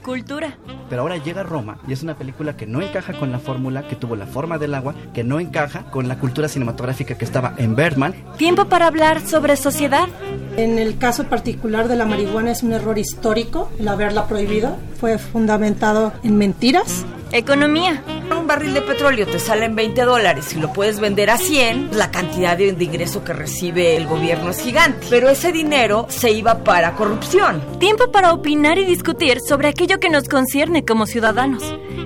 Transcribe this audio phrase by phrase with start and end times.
[0.00, 0.58] cultura.
[0.88, 3.96] Pero ahora llega Roma y es una película que no encaja con la fórmula, que
[3.96, 7.76] tuvo la forma del agua, que no encaja con la cultura cinematográfica que estaba en
[7.76, 8.14] Bergman.
[8.36, 10.08] Tiempo para hablar sobre sociedad.
[10.56, 14.76] En el caso particular de la marihuana es un error histórico el haberla prohibido.
[14.98, 17.04] Fue fundamentado en mentiras.
[17.32, 18.02] Economía.
[18.36, 21.90] Un barril de petróleo te sale en 20 dólares y lo puedes vender a 100,
[21.96, 25.06] la cantidad de, ingreso que recibe el gobierno es gigante.
[25.10, 27.62] Pero ese dinero se iba para corrupción.
[27.78, 31.62] Tiempo para opinar y discutir sobre aquello que nos concierne como ciudadanos.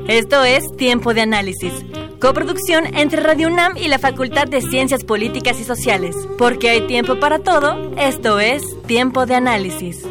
[0.08, 1.72] Esto es Tiempo de Análisis.
[2.20, 6.16] Coproducción entre Radio UNAM y la Facultad de Ciencias Políticas y Sociales.
[6.36, 10.04] Porque hay tiempo para todo, esto es Tiempo de Análisis.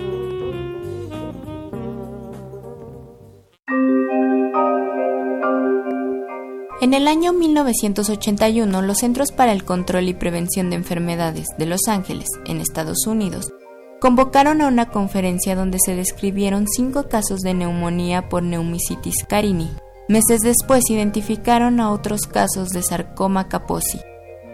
[6.83, 11.87] En el año 1981, los Centros para el Control y Prevención de Enfermedades de Los
[11.87, 13.53] Ángeles, en Estados Unidos,
[14.01, 19.71] convocaron a una conferencia donde se describieron cinco casos de neumonía por neumicitis carini.
[20.09, 24.01] Meses después identificaron a otros casos de sarcoma kaposi,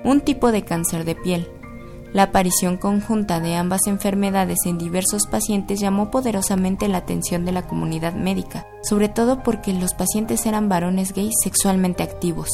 [0.04, 1.50] un tipo de cáncer de piel.
[2.12, 7.68] La aparición conjunta de ambas enfermedades en diversos pacientes llamó poderosamente la atención de la
[7.68, 12.50] comunidad médica, sobre todo porque los pacientes eran varones gays sexualmente activos.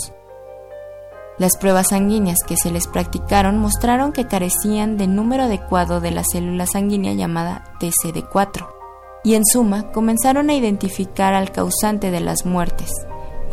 [1.38, 6.24] Las pruebas sanguíneas que se les practicaron mostraron que carecían del número adecuado de la
[6.24, 8.68] célula sanguínea llamada TCD4,
[9.24, 12.92] y en suma comenzaron a identificar al causante de las muertes,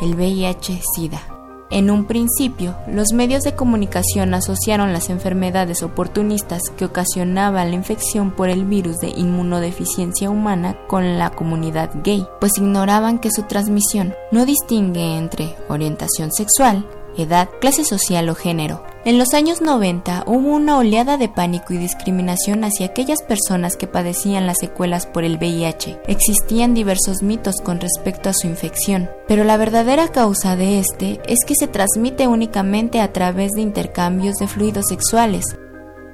[0.01, 1.32] el VIH-Sida.
[1.73, 8.31] En un principio, los medios de comunicación asociaron las enfermedades oportunistas que ocasionaban la infección
[8.31, 14.15] por el virus de inmunodeficiencia humana con la comunidad gay, pues ignoraban que su transmisión
[14.33, 16.87] no distingue entre orientación sexual,
[17.17, 18.85] edad, clase social o género.
[19.05, 23.89] En los años 90 hubo una oleada de pánico y discriminación hacia aquellas personas que
[23.89, 26.01] padecían las secuelas por el VIH.
[26.07, 31.41] Existían diversos mitos con respecto a su infección, pero la verdadera causa de este es
[31.45, 35.45] que se transmite únicamente a través de intercambios de fluidos sexuales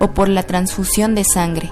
[0.01, 1.71] o por la transfusión de sangre.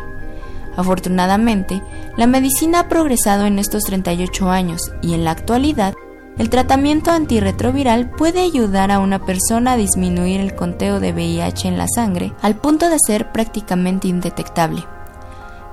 [0.76, 1.82] Afortunadamente,
[2.18, 5.94] la medicina ha progresado en estos 38 años y en la actualidad
[6.38, 11.78] el tratamiento antirretroviral puede ayudar a una persona a disminuir el conteo de VIH en
[11.78, 14.84] la sangre al punto de ser prácticamente indetectable.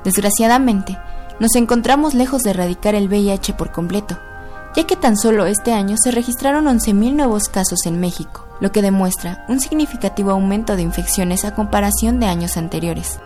[0.06, 0.98] Desgraciadamente,
[1.40, 4.18] nos encontramos lejos de erradicar el VIH por completo,
[4.76, 8.82] ya que tan solo este año se registraron 11.000 nuevos casos en México, lo que
[8.82, 13.20] demuestra un significativo aumento de infecciones a comparación de años anteriores.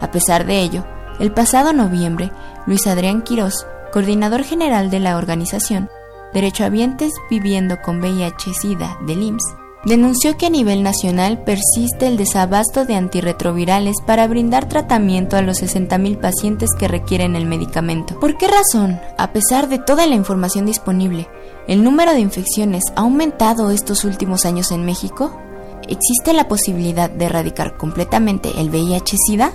[0.00, 0.84] A pesar de ello,
[1.20, 2.32] el pasado noviembre,
[2.66, 5.88] Luis Adrián Quirós, coordinador general de la organización,
[6.32, 12.94] derechohabientes viviendo con VIH-Sida del IMSS, denunció que a nivel nacional persiste el desabasto de
[12.94, 18.18] antirretrovirales para brindar tratamiento a los 60.000 pacientes que requieren el medicamento.
[18.20, 21.28] ¿Por qué razón, a pesar de toda la información disponible,
[21.66, 25.36] el número de infecciones ha aumentado estos últimos años en México?
[25.88, 29.52] ¿Existe la posibilidad de erradicar completamente el VIH-Sida?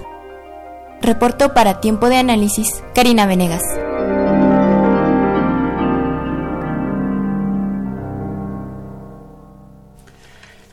[1.02, 3.62] Reportó para Tiempo de Análisis Karina Venegas.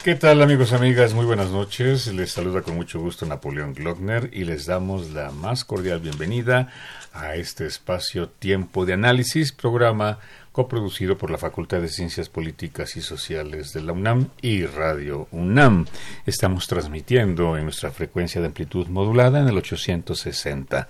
[0.04, 1.14] ¿Qué tal amigos, amigas?
[1.14, 2.12] Muy buenas noches.
[2.12, 6.68] Les saluda con mucho gusto Napoleón Glockner y les damos la más cordial bienvenida
[7.14, 10.18] a este espacio Tiempo de Análisis, programa
[10.54, 15.86] coproducido por la Facultad de Ciencias Políticas y Sociales de la UNAM y Radio UNAM.
[16.26, 20.86] Estamos transmitiendo en nuestra frecuencia de amplitud modulada en el 860.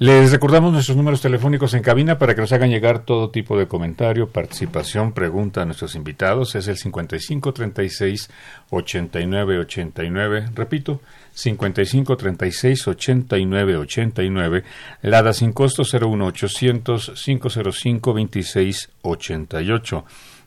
[0.00, 3.68] Les recordamos nuestros números telefónicos en cabina para que nos hagan llegar todo tipo de
[3.68, 6.56] comentario, participación, pregunta a nuestros invitados.
[6.56, 8.28] Es el 5536
[8.70, 10.46] 8989.
[10.52, 11.00] Repito,
[11.32, 14.64] 5536 8989.
[15.02, 20.04] Lada sin costo 01800 505 2688.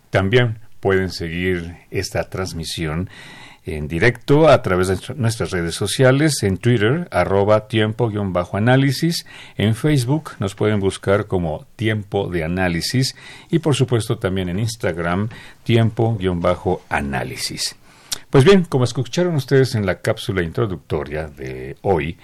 [0.09, 3.09] También pueden seguir esta transmisión
[3.65, 9.25] en directo a través de nuestras redes sociales, en Twitter, arroba tiempo-análisis,
[9.57, 13.15] en Facebook nos pueden buscar como tiempo de análisis
[13.49, 15.29] y por supuesto también en Instagram,
[15.63, 17.77] tiempo-análisis.
[18.33, 22.17] Pues bien, como escucharon ustedes en la cápsula introductoria de hoy,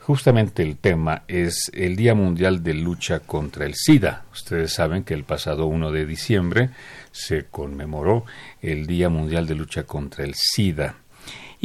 [0.00, 4.24] justamente el tema es el Día Mundial de Lucha contra el SIDA.
[4.32, 6.70] Ustedes saben que el pasado 1 de diciembre
[7.12, 8.24] se conmemoró
[8.60, 10.96] el Día Mundial de Lucha contra el SIDA.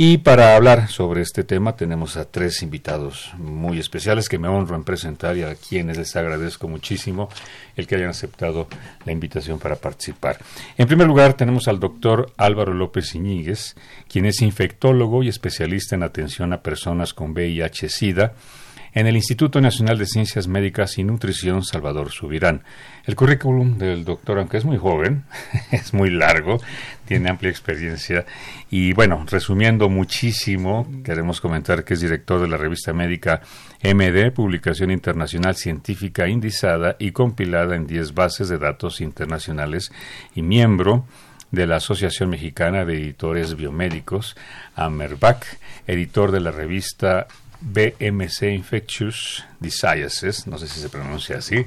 [0.03, 4.75] Y para hablar sobre este tema tenemos a tres invitados muy especiales que me honro
[4.75, 7.29] en presentar y a quienes les agradezco muchísimo
[7.75, 8.67] el que hayan aceptado
[9.05, 10.39] la invitación para participar.
[10.75, 13.75] En primer lugar tenemos al doctor Álvaro López Iñiguez,
[14.09, 18.33] quien es infectólogo y especialista en atención a personas con VIH-Sida
[18.93, 22.63] en el Instituto Nacional de Ciencias Médicas y Nutrición Salvador Subirán.
[23.05, 25.23] El currículum del doctor, aunque es muy joven,
[25.71, 26.59] es muy largo,
[27.05, 28.25] tiene amplia experiencia
[28.69, 33.41] y bueno, resumiendo muchísimo, queremos comentar que es director de la revista médica
[33.83, 39.91] MD, publicación internacional científica indizada y compilada en 10 bases de datos internacionales
[40.35, 41.05] y miembro
[41.51, 44.37] de la Asociación Mexicana de Editores Biomédicos,
[44.75, 45.45] AMERBAC,
[45.85, 47.27] editor de la revista
[47.61, 51.65] BMC Infectious Diseases, no sé si se pronuncia así,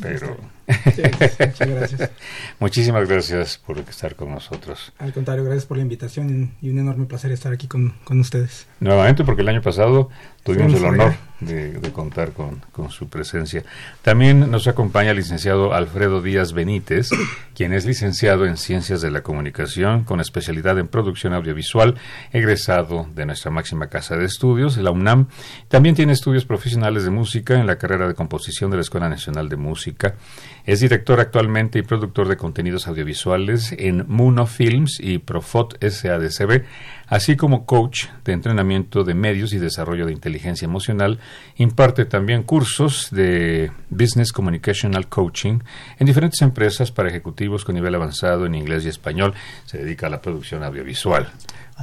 [0.00, 0.36] pero
[0.66, 2.10] muchas gracias.
[2.60, 4.92] Muchísimas gracias por estar con nosotros.
[4.98, 8.66] Al contrario, gracias por la invitación y un enorme placer estar aquí con, con ustedes.
[8.80, 10.10] Nuevamente, porque el año pasado
[10.42, 11.14] tuvimos el honor
[11.46, 13.64] de, contar con, con, su presencia.
[14.02, 17.10] También nos acompaña el licenciado Alfredo Díaz Benítez,
[17.54, 21.96] quien es licenciado en Ciencias de la Comunicación con especialidad en producción audiovisual,
[22.32, 25.28] egresado de nuestra máxima casa de estudios, la UNAM.
[25.68, 29.48] También tiene estudios profesionales de música en la carrera de composición de la Escuela Nacional
[29.48, 30.14] de Música.
[30.64, 36.62] Es director actualmente y productor de contenidos audiovisuales en Muno Films y Profot SADCB,
[37.08, 41.18] así como coach de entrenamiento de medios y desarrollo de inteligencia emocional.
[41.56, 45.58] Imparte también cursos de Business Communicational Coaching
[45.98, 49.34] en diferentes empresas para ejecutivos con nivel avanzado en inglés y español.
[49.66, 51.28] Se dedica a la producción audiovisual.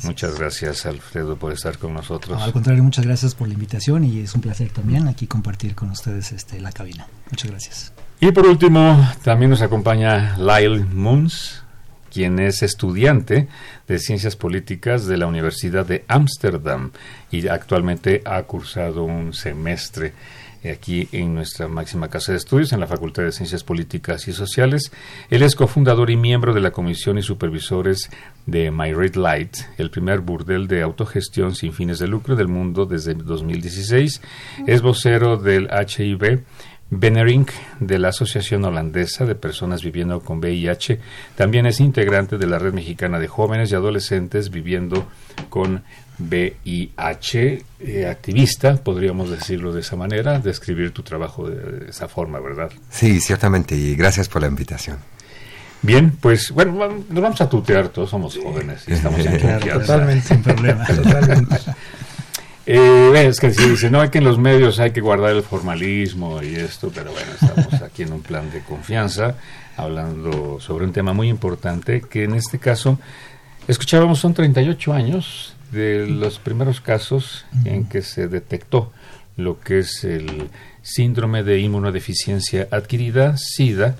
[0.04, 2.42] muchas gracias, Alfredo, por estar con nosotros.
[2.42, 5.90] al contrario, muchas gracias por la invitación y es un placer también aquí compartir con
[5.90, 7.08] ustedes este, la cabina.
[7.30, 7.92] Muchas gracias.
[8.22, 11.64] Y por último, también nos acompaña Lyle Moons,
[12.12, 13.48] quien es estudiante
[13.88, 16.92] de Ciencias Políticas de la Universidad de Ámsterdam
[17.32, 20.14] y actualmente ha cursado un semestre
[20.70, 24.92] aquí en nuestra máxima casa de estudios en la Facultad de Ciencias Políticas y Sociales.
[25.30, 28.10] Él es cofundador y miembro de la comisión y supervisores
[28.46, 32.86] de My Red Light, el primer burdel de autogestión sin fines de lucro del mundo
[32.86, 34.22] desde 2016.
[34.68, 36.44] Es vocero del HIV
[36.92, 41.00] Bennerink, de la Asociación Holandesa de Personas Viviendo con VIH,
[41.36, 45.08] también es integrante de la Red Mexicana de Jóvenes y Adolescentes Viviendo
[45.50, 45.84] con
[46.20, 52.72] VIH, eh, activista, podríamos decirlo de esa manera, describir tu trabajo de, esa forma, ¿verdad?
[52.90, 54.98] Sí, ciertamente, y gracias por la invitación.
[55.82, 56.74] Bien, pues bueno,
[57.10, 60.86] nos vamos a tutear, todos somos jóvenes y estamos en Totalmente, sin problema.
[60.88, 61.56] Totalmente.
[62.72, 65.42] Eh, es que si dice, no, hay que en los medios hay que guardar el
[65.42, 69.38] formalismo y esto, pero bueno, estamos aquí en un plan de confianza,
[69.76, 73.00] hablando sobre un tema muy importante, que en este caso,
[73.68, 78.92] escuchábamos, son 38 años de los primeros casos en que se detectó
[79.36, 80.50] lo que es el
[80.84, 83.96] síndrome de inmunodeficiencia adquirida, SIDA,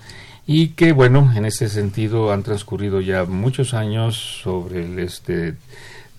[0.46, 5.56] y que bueno, en ese sentido han transcurrido ya muchos años sobre el, este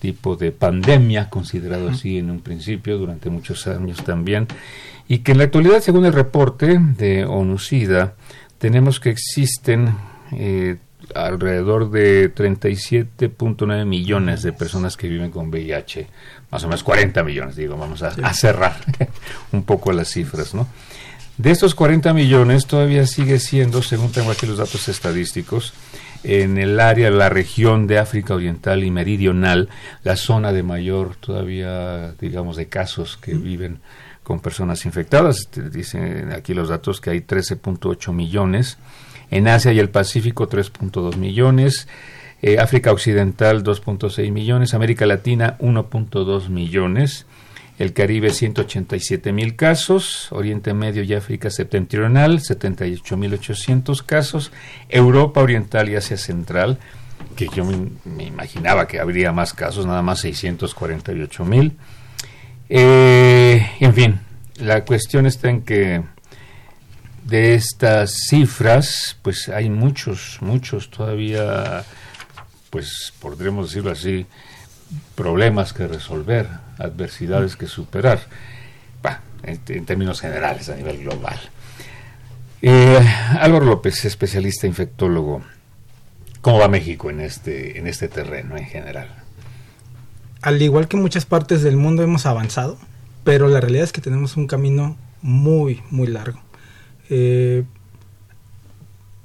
[0.01, 4.49] tipo de pandemia, considerado así en un principio, durante muchos años también,
[5.07, 8.15] y que en la actualidad, según el reporte de ONUCIDA,
[8.59, 9.95] tenemos que existen
[10.33, 10.79] eh,
[11.15, 16.07] alrededor de 37.9 millones de personas que viven con VIH,
[16.51, 18.77] más o menos 40 millones, digo, vamos a, a cerrar
[19.53, 20.67] un poco las cifras, ¿no?
[21.39, 25.73] De estos 40 millones todavía sigue siendo, según tengo aquí los datos estadísticos,
[26.23, 29.69] en el área, la región de África Oriental y Meridional,
[30.03, 33.81] la zona de mayor todavía, digamos, de casos que viven
[34.23, 35.49] con personas infectadas.
[35.73, 38.79] Dicen aquí los datos que hay 13.8 millones.
[39.31, 41.89] En Asia y el Pacífico 3.2 millones.
[42.43, 44.75] Eh, África Occidental 2.6 millones.
[44.75, 47.27] América Latina 1.2 millones
[47.81, 54.53] el Caribe 187 mil casos, Oriente Medio y África Septentrional 78 mil 800 casos,
[54.91, 56.79] Europa Oriental y Asia Central,
[57.37, 61.79] que yo me, imaginaba que habría más casos, nada más 648 mil.
[62.69, 64.21] Eh, en fin,
[64.57, 66.03] la cuestión está en que
[67.25, 71.83] de estas cifras, pues hay muchos, muchos todavía,
[72.69, 74.27] pues podremos decirlo así,
[75.15, 78.21] problemas que resolver, adversidades que superar,
[79.43, 81.39] en, términos generales a nivel global.
[82.63, 82.99] Eh,
[83.39, 85.43] Álvaro López, especialista infectólogo,
[86.41, 89.09] ¿cómo va México en este, en este terreno en general?
[90.43, 92.79] Al igual que muchas partes del mundo hemos avanzado,
[93.25, 96.41] pero la realidad es que tenemos un camino muy, muy largo.
[97.09, 97.65] Eh,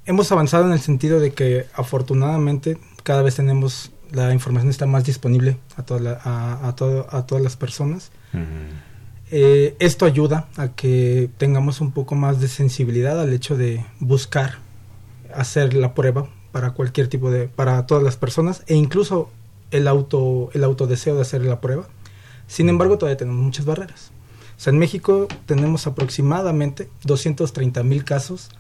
[0.06, 5.06] hemos avanzado en el sentido de que afortunadamente cada vez tenemos la información está más
[5.06, 6.76] disponible a, toda a, a,
[7.26, 8.12] todas las personas.
[9.32, 14.60] Eh, esto ayuda a que tengamos un poco más de sensibilidad al hecho de buscar
[15.34, 19.30] hacer la prueba para cualquier tipo de para todas las personas e incluso
[19.72, 21.88] el auto el autodeseo de hacer la prueba.
[22.48, 24.12] Sin embargo, todavía tenemos muchas barreras.
[24.58, 28.52] O sea, en México tenemos aproximadamente 230 mil casos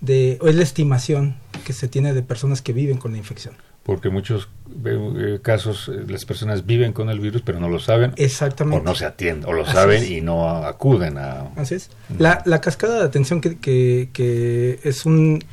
[0.00, 3.54] de, es la estimación que se tiene de personas que viven con la infección.
[3.84, 4.48] Porque muchos
[4.84, 8.12] eh, casos eh, las personas viven con el virus pero no lo saben.
[8.16, 8.80] Exactamente.
[8.80, 11.52] O no se atienden, o lo saben y no acuden a...
[11.56, 11.90] Así es.
[12.18, 15.44] La, la cascada de atención que, que, es un...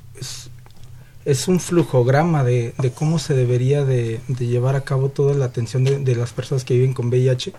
[1.23, 5.83] Es, un flujograma de, de, cómo se debería de, llevar a cabo toda la atención
[5.83, 7.53] de, de las personas que viven con VIH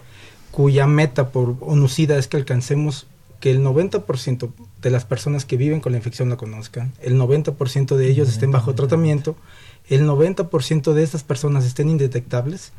[0.52, 3.06] cuya meta por ONUCIDA es que alcancemos
[3.40, 4.52] que el 90%
[4.82, 8.50] de las personas que viven con la infección la conozcan, el 90% de ellos estén
[8.50, 9.36] bajo tratamiento,
[9.88, 12.72] el 90% de estas personas estén indetectables.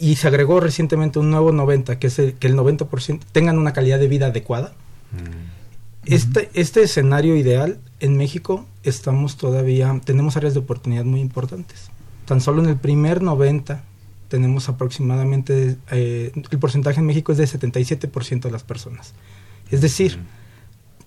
[0.00, 3.72] Y se agregó recientemente un nuevo 90, que es el, que el 90% tengan una
[3.72, 4.72] calidad de vida adecuada.
[6.04, 11.90] Este, este escenario ideal en México estamos todavía, tenemos áreas de oportunidad muy importantes.
[12.26, 13.82] Tan solo en el primer 90
[14.28, 19.14] tenemos aproximadamente, eh, el porcentaje en México es de 77% de las personas.
[19.70, 20.18] Es decir,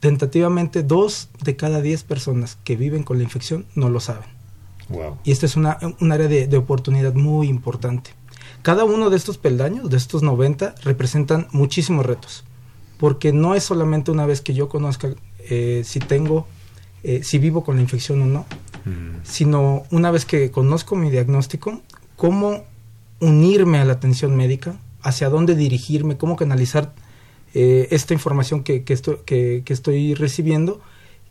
[0.01, 4.29] tentativamente dos de cada diez personas que viven con la infección no lo saben.
[5.24, 8.12] Y esta es una, un área de, oportunidad muy importante.
[8.62, 12.43] Cada uno de estos peldaños, de estos 90, representan muchísimos retos.
[12.98, 15.15] Porque no es solamente una vez que yo conozca
[15.50, 16.46] eh, si tengo,
[17.03, 18.46] eh, si vivo con la infección o no,
[19.24, 21.81] sino una vez que conozco mi diagnóstico,
[22.17, 22.65] cómo
[23.20, 26.93] unirme a la atención médica, hacia dónde dirigirme, cómo canalizar
[27.53, 30.81] eh, esta información que, que, que, estoy recibiendo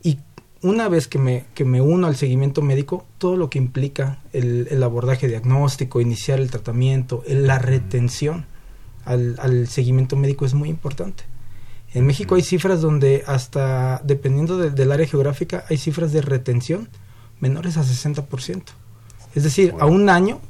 [0.02, 0.18] y
[0.62, 4.68] una vez que me, que me uno al seguimiento médico, todo lo que implica el,
[4.70, 8.46] el abordaje diagnóstico, iniciar el tratamiento, la retención
[9.04, 11.24] al, al, seguimiento médico es muy importante.
[11.94, 16.88] En México hay cifras donde hasta, dependiendo del área geográfica, hay cifras de retención
[17.40, 18.62] menores a 60%.
[19.34, 20.40] Es decir, a un año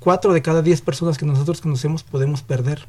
[0.00, 2.86] cuatro de cada diez personas que nosotros conocemos podemos perder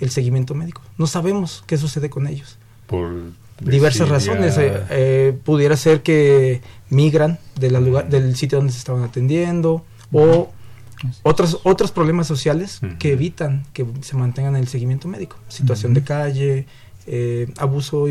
[0.00, 0.82] el seguimiento médico.
[0.98, 2.58] No sabemos qué sucede con ellos.
[2.86, 3.12] Por
[3.60, 4.56] diversas razones.
[4.58, 6.60] Eh, eh, pudiera ser que
[6.90, 10.50] migran de la lugar, del sitio donde se estaban atendiendo o
[11.22, 15.36] otros, otros problemas sociales que evitan que se mantengan el seguimiento médico.
[15.48, 16.66] Situación de calle,
[17.06, 18.06] eh, abuso,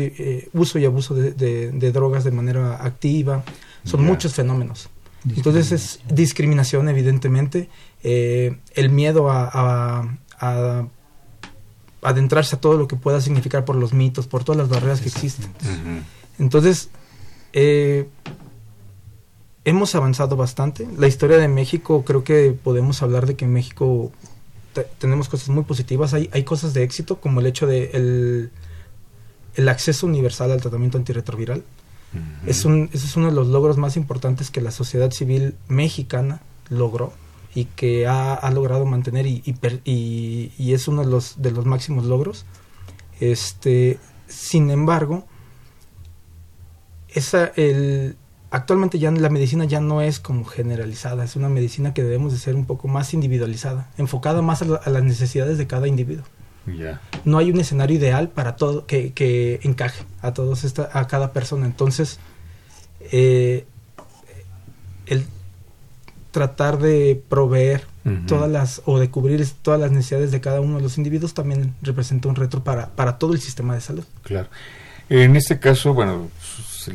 [0.52, 3.44] uso y abuso de, drogas de manera activa.
[3.84, 4.88] Son muchos fenómenos.
[5.34, 7.68] Entonces es discriminación, evidentemente,
[8.02, 10.08] eh, el miedo a,
[12.02, 15.08] adentrarse a todo lo que pueda significar por los mitos, por todas las barreras que
[15.08, 15.46] existen.
[16.38, 16.90] Entonces,
[17.52, 18.08] eh,
[19.64, 20.86] hemos avanzado bastante.
[20.96, 24.12] La historia de México, creo que podemos hablar de que en México
[24.98, 26.14] tenemos cosas muy positivas.
[26.14, 28.50] Hay, hay cosas de éxito, como el hecho de el,
[29.54, 31.64] el acceso universal al tratamiento antirretroviral.
[32.46, 36.40] es un, ese es uno de los logros más importantes que la sociedad civil mexicana
[36.70, 37.12] logró
[37.56, 39.42] y que ha, logrado mantener y,
[39.86, 42.44] y, es uno de los, de los máximos logros.
[43.18, 45.24] Este, sin embargo,
[47.08, 48.16] esa, el,
[48.50, 52.38] actualmente ya la medicina ya no es como generalizada, es una medicina que debemos de
[52.38, 56.26] ser un poco más individualizada, enfocada más a, las necesidades de cada individuo.
[57.24, 61.32] No hay un escenario ideal para todo que, que encaje a todos esta, a cada
[61.32, 61.64] persona.
[61.64, 62.18] Entonces,
[63.00, 63.64] eh,
[65.06, 65.24] el
[66.36, 67.86] tratar de proveer
[68.26, 71.74] todas las o de cubrir todas las necesidades de cada uno de los individuos también
[71.80, 74.04] representa un reto para, para todo el sistema de salud.
[74.22, 74.48] Claro.
[75.08, 76.28] En este caso, bueno,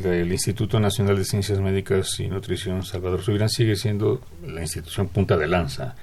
[0.04, 5.36] el Instituto Nacional de Ciencias Médicas y Nutrición Salvador Subirán sigue siendo la institución punta
[5.36, 5.96] de lanza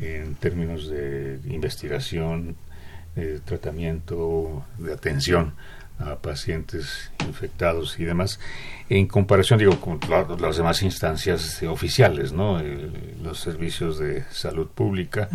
[0.00, 2.56] en términos de investigación,
[3.14, 5.52] de tratamiento, de atención
[5.98, 8.38] a pacientes infectados y demás,
[8.88, 10.00] en comparación, digo, con
[10.40, 12.60] las demás instancias oficiales, ¿no?
[13.22, 15.28] los servicios de salud pública.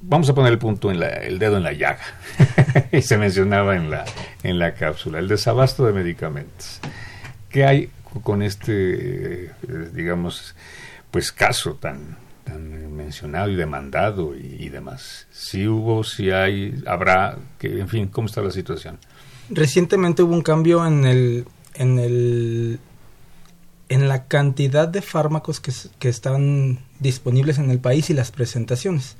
[0.00, 2.04] Vamos a poner el punto en la, el dedo en la llaga.
[2.92, 4.04] y se mencionaba en la,
[4.42, 6.80] en la cápsula, el desabasto de medicamentos.
[7.50, 7.90] ¿Qué hay
[8.22, 9.52] con este, eh,
[9.92, 10.54] digamos,
[11.10, 15.26] pues caso tan, tan mencionado y demandado y, y demás?
[15.32, 18.98] Si hubo, si hay, habrá, que, en fin, ¿cómo está la situación?
[19.50, 22.80] Recientemente hubo un cambio en el, en el
[23.88, 29.16] en la cantidad de fármacos que, que están disponibles en el país y las presentaciones.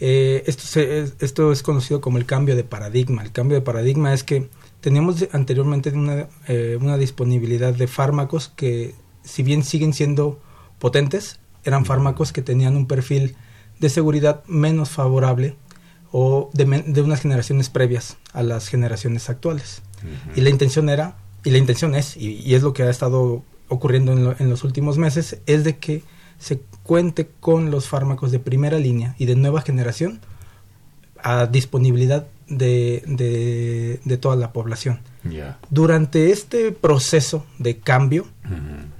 [0.00, 3.22] Eh, esto, se, esto es conocido como el cambio de paradigma.
[3.22, 4.48] El cambio de paradigma es que
[4.80, 10.40] teníamos anteriormente una, eh, una disponibilidad de fármacos que, si bien siguen siendo
[10.78, 13.36] potentes, eran fármacos que tenían un perfil
[13.78, 15.56] de seguridad menos favorable
[16.12, 19.82] o de, de unas generaciones previas a las generaciones actuales.
[20.36, 24.12] Y la intención era, y la intención es, y, es lo que ha estado ocurriendo
[24.12, 26.02] en, en, los últimos meses, es de que
[26.38, 30.20] se cuente con los fármacos de primera línea y de nueva generación
[31.22, 35.00] a disponibilidad de, de, toda la población.
[35.70, 38.26] Durante este proceso de cambio,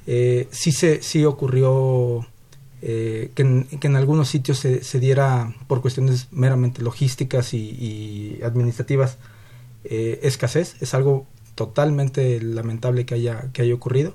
[0.06, 2.26] eh, sí, se, sí ocurrió
[2.84, 8.40] eh, que, en, que, en, algunos sitios se, se, diera, por cuestiones meramente logísticas y,
[8.44, 9.18] administrativas,
[9.84, 10.76] eh, escasez.
[10.80, 14.14] Es algo totalmente lamentable que haya, que haya ocurrido,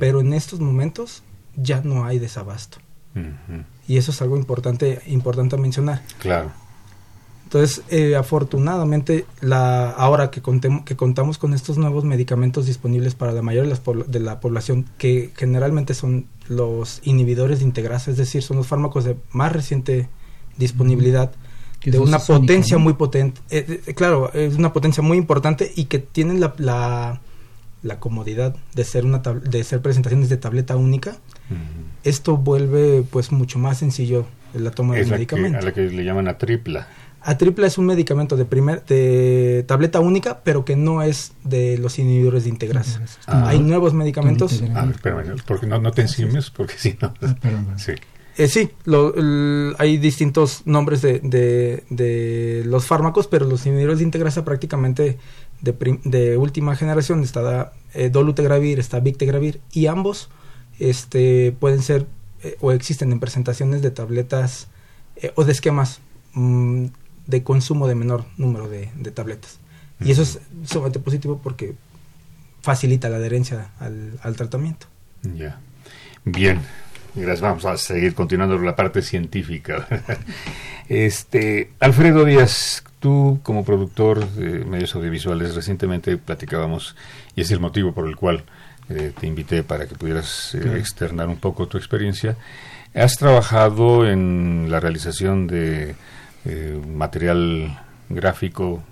[0.00, 1.22] pero en estos momentos
[1.54, 2.78] ya no hay desabasto.
[3.86, 6.02] Y eso es algo importante, importante mencionar.
[6.18, 6.52] Claro.
[7.48, 10.42] Entonces, eh, afortunadamente, la, ahora que,
[10.84, 15.94] que contamos con estos nuevos medicamentos disponibles para la mayoría de, la población, que generalmente
[15.94, 20.10] son los inhibidores de integrasa, es decir, son los fármacos de más reciente
[20.58, 21.32] disponibilidad,
[21.82, 26.00] de una potencia muy potente, eh, eh, claro, es una potencia muy importante y que
[26.00, 31.16] tienen la, la, comodidad de ser, una de ser presentaciones de tableta única,
[32.04, 35.58] esto vuelve pues mucho más sencillo la toma del medicamento.
[35.58, 36.88] a la que le llaman a tripla.
[37.20, 41.78] A tripla es un medicamento de primer de tableta única, pero que no es de
[41.78, 43.02] los inhibidores de integrasa.
[43.26, 43.48] Ah.
[43.48, 44.62] Hay nuevos medicamentos.
[44.74, 44.96] A ver,
[45.46, 47.12] porque no, no te encimes, porque si no.
[47.22, 47.34] Ah,
[47.76, 47.92] sí.
[48.36, 49.14] Eh, sí, lo,
[49.78, 55.18] hay distintos nombres de, de, los fármacos, pero los inhibidores de integrasa prácticamente
[55.60, 60.28] de, de última generación está eh, dolutegravir, está victegravir y ambos
[60.78, 62.06] este pueden ser
[62.42, 64.68] eh, o existen en presentaciones de tabletas
[65.16, 66.00] eh, o de esquemas
[66.34, 66.86] mm,
[67.28, 69.60] de consumo de menor número de, tabletas.
[70.00, 71.74] Y eso es sumamente positivo porque
[72.62, 74.86] facilita la adherencia al, tratamiento.
[75.22, 75.60] Ya.
[76.24, 76.60] Bien.
[77.14, 77.40] Gracias.
[77.40, 79.86] Vamos a seguir continuando la parte científica.
[80.88, 86.96] este, Alfredo Díaz, tú como productor de medios audiovisuales recientemente platicábamos
[87.34, 88.44] y es el motivo por el cual
[88.88, 92.36] eh, te invité para que pudieras eh, externar un poco tu experiencia.
[92.94, 95.94] Has trabajado en la realización de
[96.44, 98.82] eh, material gráfico,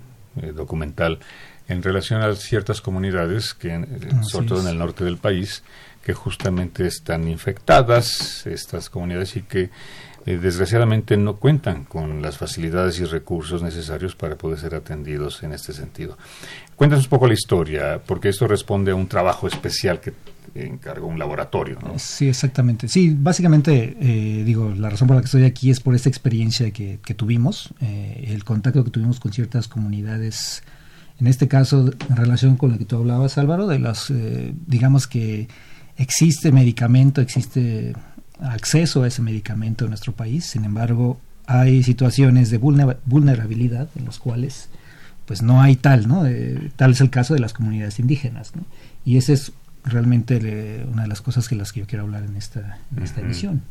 [0.53, 1.19] documental,
[1.67, 3.83] en relación a ciertas comunidades, que
[4.21, 5.63] sobre todo en el norte del país,
[6.03, 9.69] que justamente están infectadas, estas comunidades, y que
[10.25, 15.53] eh, desgraciadamente no cuentan con las facilidades y recursos necesarios para poder ser atendidos en
[15.53, 16.17] este sentido.
[16.75, 20.13] Cuéntanos un poco la historia, porque esto responde a un trabajo especial que
[20.55, 21.79] encargó un laboratorio.
[21.81, 21.97] ¿no?
[21.99, 22.87] Sí, exactamente.
[22.87, 26.71] Sí, básicamente, eh, digo, la razón por la que estoy aquí es por esta experiencia
[26.71, 30.63] que, tuvimos, eh, el contacto que tuvimos con ciertas comunidades,
[31.19, 34.11] en este caso, en relación con lo que tú hablabas, Álvaro, de las,
[34.67, 35.47] digamos que
[35.97, 37.93] existe medicamento, existe
[38.39, 40.45] acceso a ese medicamento en nuestro país.
[40.45, 44.69] Sin embargo, hay situaciones de vulnerabilidad en las cuales
[45.25, 46.23] pues no hay tal, ¿no?
[46.77, 48.63] tal es el caso de las comunidades indígenas, ¿no?
[49.03, 49.51] Y esa es
[49.87, 53.21] realmente una de las cosas que las que yo quiero hablar en esta, en esta
[53.21, 53.61] emisión.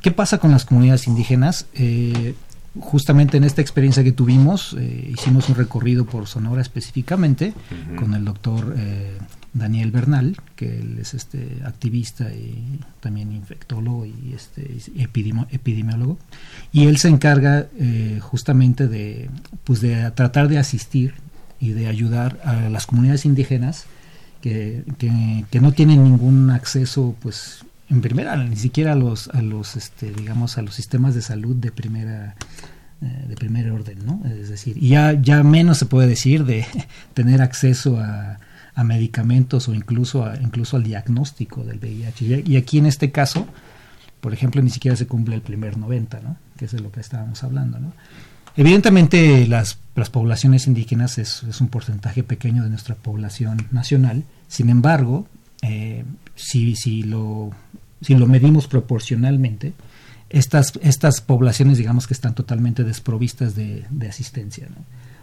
[0.00, 1.66] ¿Qué pasa con las comunidades indígenas?
[1.74, 2.34] Eh,
[2.80, 7.54] justamente en esta experiencia que tuvimos, eh, hicimos un recorrido por Sonora específicamente
[7.96, 9.16] con el doctor eh,
[9.52, 16.18] Daniel Bernal, que él es este activista y también infectólogo y este epidemiólogo,
[16.72, 19.30] y él se encarga eh, justamente de,
[19.64, 21.14] pues de tratar de asistir
[21.60, 23.86] y de ayudar a las comunidades indígenas
[24.40, 29.76] que, que, no tienen ningún acceso, pues en primera, ni siquiera a los, a los
[29.76, 32.36] este, digamos, a los sistemas de salud de primera
[33.00, 34.22] eh, de primer orden, ¿no?
[34.26, 36.66] Es decir, ya, ya menos se puede decir de
[37.14, 38.38] tener acceso a,
[38.78, 42.44] a medicamentos o incluso, a, incluso al diagnóstico del VIH.
[42.46, 43.44] Y aquí en este caso,
[44.20, 46.36] por ejemplo, ni siquiera se cumple el primer 90, ¿no?
[46.56, 47.80] que es de lo que estábamos hablando.
[47.80, 47.92] ¿no?
[48.58, 54.68] Evidentemente las, las poblaciones indígenas es, es, un porcentaje pequeño de nuestra población nacional, sin
[54.68, 55.28] embargo,
[55.62, 57.52] eh, si, si, lo,
[58.00, 59.74] si lo medimos proporcionalmente,
[60.28, 64.66] estas, estas poblaciones digamos que están totalmente desprovistas de, de asistencia.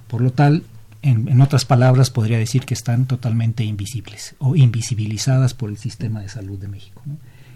[0.07, 0.63] Por lo tal,
[1.01, 6.29] en, otras palabras, podría decir que están totalmente invisibles o invisibilizadas por el sistema de
[6.29, 7.01] salud de México.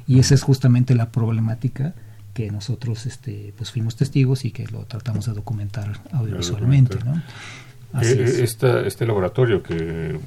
[0.08, 1.96] Y esa es justamente la problemática
[2.34, 6.98] que nosotros este, pues fuimos testigos y que lo tratamos de documentar audiovisualmente.
[7.04, 7.22] ¿no?
[8.02, 10.20] Eh, este laboratorio que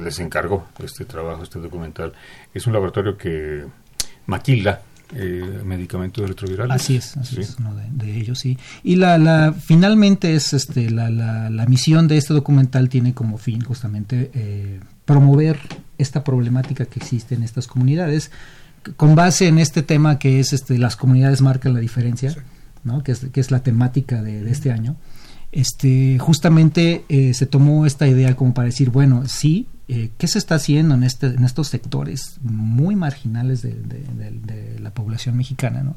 [0.00, 2.12] les encargó este trabajo, este documental,
[2.52, 3.64] es un laboratorio que
[4.26, 4.80] maquila
[5.14, 6.74] eh, medicamentos retrovirales.
[6.74, 8.58] Así es, así es uno de, ellos, sí.
[8.82, 13.38] Y la, la finalmente es este la, la, la, misión de este documental tiene como
[13.38, 15.58] fin justamente eh, promover
[15.98, 18.30] esta problemática que existe en estas comunidades
[18.96, 22.34] con base en este tema que es este las comunidades marcan la diferencia,
[22.82, 23.02] ¿no?
[23.02, 24.96] que, es, que es la temática de, este año.
[25.52, 30.38] Este, justamente eh, se tomó esta idea como para decir, bueno, sí, eh, qué se
[30.38, 33.74] está haciendo en, este, en estos sectores muy marginales de,
[34.80, 35.96] la población mexicana ¿no?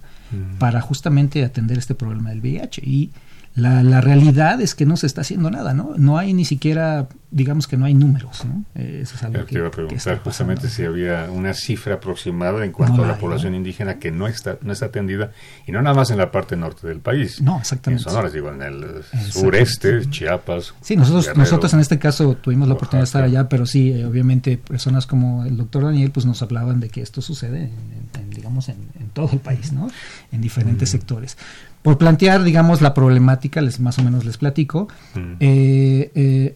[0.60, 2.82] para justamente atender este problema del VIH.
[2.86, 3.12] Y
[3.56, 5.94] la, la, realidad es que no se está haciendo nada, ¿no?
[5.98, 8.64] No hay ni siquiera, digamos que no hay números, ¿no?
[8.76, 12.72] Eh, eso es algo que, iba a preguntar justamente si había una cifra aproximada en
[12.72, 15.32] cuanto a la población indígena que no está no está atendida
[15.66, 17.42] y no nada más en la parte norte del país.
[17.42, 18.04] No, exactamente.
[18.04, 20.74] En Sonora, digo, en el sureste, Chiapas.
[20.82, 24.06] Sí, nosotros nosotros en este caso tuvimos la oportunidad de estar allá, pero sí, eh,
[24.06, 27.72] obviamente personas como el doctor Daniel pues nos hablaban de que esto sucede,
[28.14, 28.78] en, digamos, en,
[29.14, 29.90] todo el país, ¿no?
[30.32, 31.38] En diferentes sectores
[31.82, 34.90] por plantear, digamos, la problemática, les más o menos les platico.
[35.16, 35.34] Mm.
[35.40, 36.56] Eh, eh,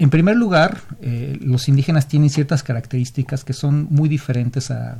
[0.00, 4.96] en primer lugar, eh, los indígenas tienen ciertas características que son muy diferentes a,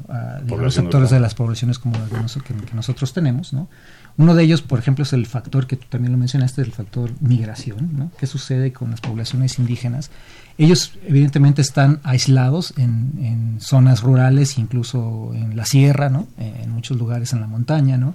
[0.47, 3.71] los sectores de las poblaciones como las que, nosotros tenemos, ¿no?
[4.19, 7.13] Uno de ellos, por ejemplo, es el factor que tú también lo mencionaste, el factor
[7.21, 8.13] migración, ¿no?
[8.19, 10.11] ¿Qué sucede con las poblaciones indígenas?
[10.59, 16.29] Ellos, evidentemente, están aislados en, en zonas rurales, incluso en la sierra, ¿no?
[16.37, 18.13] En muchos lugares en la montaña, ¿no?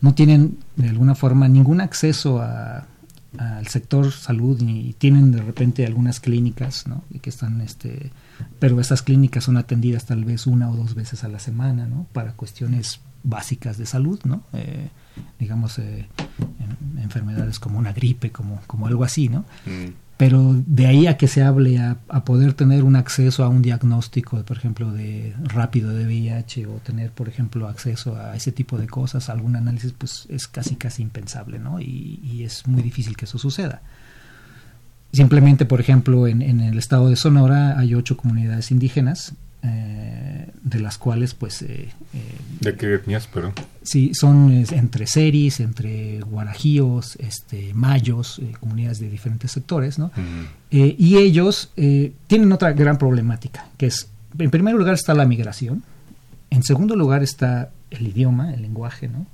[0.00, 2.42] no tienen de alguna forma ningún acceso
[3.38, 7.04] al sector salud ni tienen de repente algunas clínicas ¿no?
[7.20, 8.10] que están este
[8.58, 12.06] pero esas clínicas son atendidas tal vez una o dos veces a la semana ¿no?
[12.12, 14.88] para cuestiones básicas de salud no eh,
[15.38, 16.08] digamos eh,
[16.98, 21.28] enfermedades como una gripe como como algo así no mm pero de ahí a que
[21.28, 26.06] se hable a, poder tener un acceso a un diagnóstico, por ejemplo, de rápido de
[26.06, 30.48] VIH o tener, por ejemplo, acceso a ese tipo de cosas, algún análisis, pues es
[30.48, 31.80] casi casi impensable, ¿no?
[31.80, 33.82] Y, y es muy difícil que eso suceda.
[35.12, 40.80] Simplemente, por ejemplo, en, en el estado de Sonora hay ocho comunidades indígenas eh, de
[40.80, 41.62] las cuales pues...
[41.62, 43.52] Eh, eh, ¿De qué etnias, pero?
[43.82, 50.10] Sí, son entre seris, entre guarajíos, este, mayos, comunidades de diferentes sectores, ¿no?
[50.70, 51.70] y ellos
[52.26, 55.84] tienen otra gran problemática, que es, en primer lugar está la migración,
[56.50, 59.24] en segundo lugar está el idioma, el lenguaje, ¿no?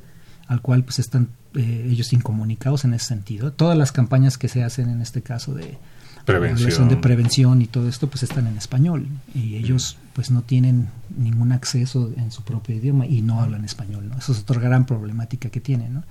[0.47, 3.53] Al cual pues están ellos incomunicados en ese sentido.
[3.53, 5.79] Todas las campañas que se hacen en este caso de
[6.25, 6.89] prevención.
[6.89, 11.53] de prevención y todo esto pues están en español y ellos pues no tienen ningún
[11.53, 14.19] acceso en su propio idioma y no hablan español, ¿no?
[14.19, 16.05] Eso es otra gran problemática que tienen, ¿no?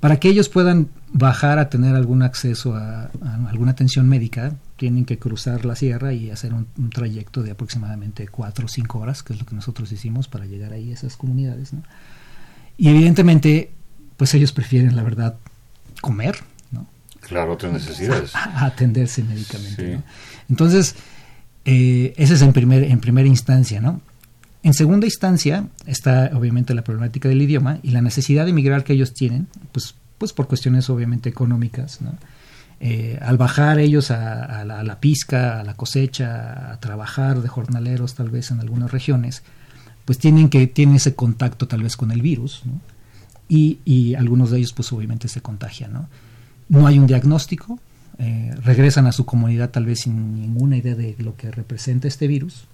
[0.00, 3.10] Para que ellos puedan bajar a tener algún acceso a,
[3.48, 8.66] alguna atención médica, tienen que cruzar la sierra y hacer un, trayecto de aproximadamente cuatro
[8.66, 11.72] o cinco horas, que es lo que nosotros hicimos para llegar ahí a esas comunidades,
[11.72, 11.82] ¿no?
[12.76, 13.72] Y evidentemente,
[14.16, 15.36] pues ellos prefieren, la verdad,
[16.00, 16.36] comer,
[17.28, 18.32] Claro, otras necesidades.
[18.34, 20.00] atenderse médicamente.
[20.48, 20.94] Entonces,
[21.64, 24.00] eh, ese es en, primer, en primera instancia, ¿no?
[24.62, 28.94] En segunda instancia está obviamente la problemática del idioma y la necesidad de emigrar que
[28.94, 32.14] ellos tienen, pues, pues por cuestiones obviamente económicas, ¿no?
[32.80, 38.14] Eh, al bajar ellos a, la, a, pizca, a la cosecha, a trabajar de jornaleros
[38.14, 39.42] tal vez en algunas regiones,
[40.04, 42.80] pues tienen que tienen ese contacto tal vez con el virus, ¿no?
[43.48, 46.08] y, y, algunos de ellos pues obviamente se contagian, ¿no?
[46.68, 47.78] No hay un diagnóstico,
[48.18, 52.26] eh, regresan a su comunidad tal vez sin ninguna idea de lo que representa este
[52.26, 52.66] virus,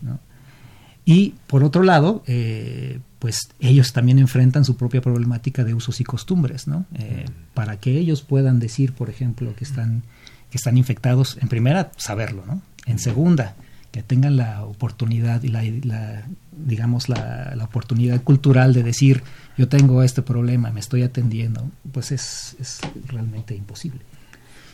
[1.07, 6.05] Y por otro lado, eh, pues ellos también enfrentan su propia problemática de usos y
[6.05, 6.87] costumbres, ¿no?
[6.95, 10.03] Eh, para que ellos puedan decir, por ejemplo, que están,
[10.51, 12.63] que están infectados, en primera, saberlo, ¿no?
[12.87, 13.55] En segunda,
[13.95, 19.23] que tengan la oportunidad y la, digamos, la, la, oportunidad cultural de decir,
[19.57, 24.01] yo tengo este problema, me estoy atendiendo, pues es, es realmente imposible.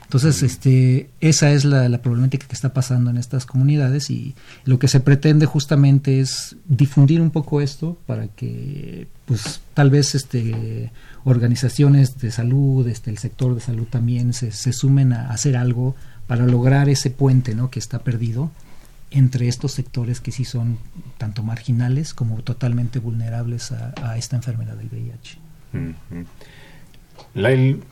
[0.05, 4.89] Entonces, este, esa es la, problemática que está pasando en estas comunidades y lo que
[4.89, 10.93] se pretende justamente es difundir un poco esto para que, pues, tal vez, este,
[11.25, 15.95] organizaciones de salud, este, el sector de salud también se, se sumen a hacer algo
[16.27, 17.71] para lograr ese puente, ¿no?
[17.71, 18.51] Que está perdido
[19.11, 20.79] entre estos sectores que sí son
[21.19, 25.39] tanto marginales como totalmente vulnerables a, esta enfermedad del VIH.
[27.35, 27.83] Lail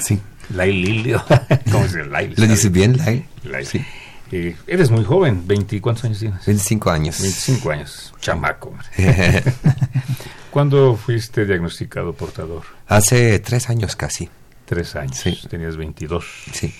[0.00, 0.20] Sí.
[0.50, 1.24] Lail Lilio.
[1.72, 2.34] ¿Cómo se Lail?
[2.36, 3.26] ¿Lo dices bien, Lail?
[3.64, 3.84] Sí.
[4.32, 5.44] Eh, eres muy joven,
[5.80, 6.44] ¿cuántos años tienes?
[6.46, 7.20] 25 años.
[7.20, 8.74] 25 años, chamaco.
[10.50, 12.62] ¿Cuándo fuiste diagnosticado portador?
[12.88, 14.28] Hace tres años casi.
[14.64, 15.38] Tres años, sí.
[15.48, 16.24] tenías 22.
[16.52, 16.74] Sí.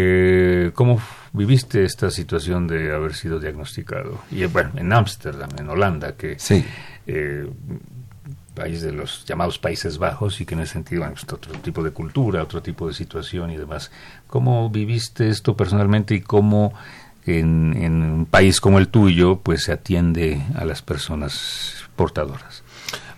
[0.00, 1.00] Eh, ¿Cómo
[1.32, 4.20] viviste esta situación de haber sido diagnosticado?
[4.30, 6.64] Y bueno, en Ámsterdam, en Holanda, que sí.
[7.06, 7.48] eh,
[8.54, 12.42] país de los llamados Países Bajos y que en ese sentido otro tipo de cultura,
[12.42, 13.90] otro tipo de situación y demás.
[14.28, 16.74] ¿Cómo viviste esto personalmente y cómo
[17.26, 22.62] en, en un país como el tuyo pues se atiende a las personas portadoras?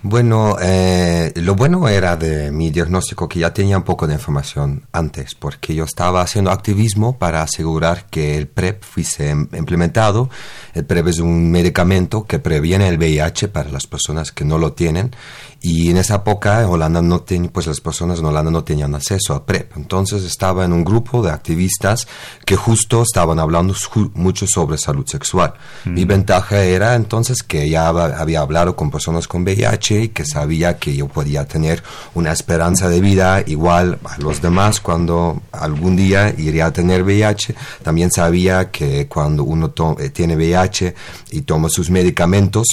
[0.03, 4.85] Bueno, eh, lo bueno era de mi diagnóstico que ya tenía un poco de información
[4.93, 10.31] antes, porque yo estaba haciendo activismo para asegurar que el PrEP fuese im- implementado.
[10.73, 14.73] El PrEP es un medicamento que previene el VIH para las personas que no lo
[14.73, 15.11] tienen.
[15.63, 18.95] Y en esa época en Holanda no ten- pues las personas en Holanda no tenían
[18.95, 19.77] acceso al PrEP.
[19.77, 22.09] Entonces estaba en un grupo de activistas
[22.47, 23.75] que justo estaban hablando
[24.15, 25.53] mucho sobre salud sexual.
[25.85, 30.25] Mi ventaja era entonces que ya hab- había hablado con personas con VIH y que
[30.25, 31.83] sabía que yo podía tener
[32.15, 37.55] una esperanza de vida igual a los demás cuando algún día iría a tener VIH.
[37.83, 40.95] También sabía que cuando uno eh, tiene VIH
[41.33, 42.67] y toma sus medicamentos,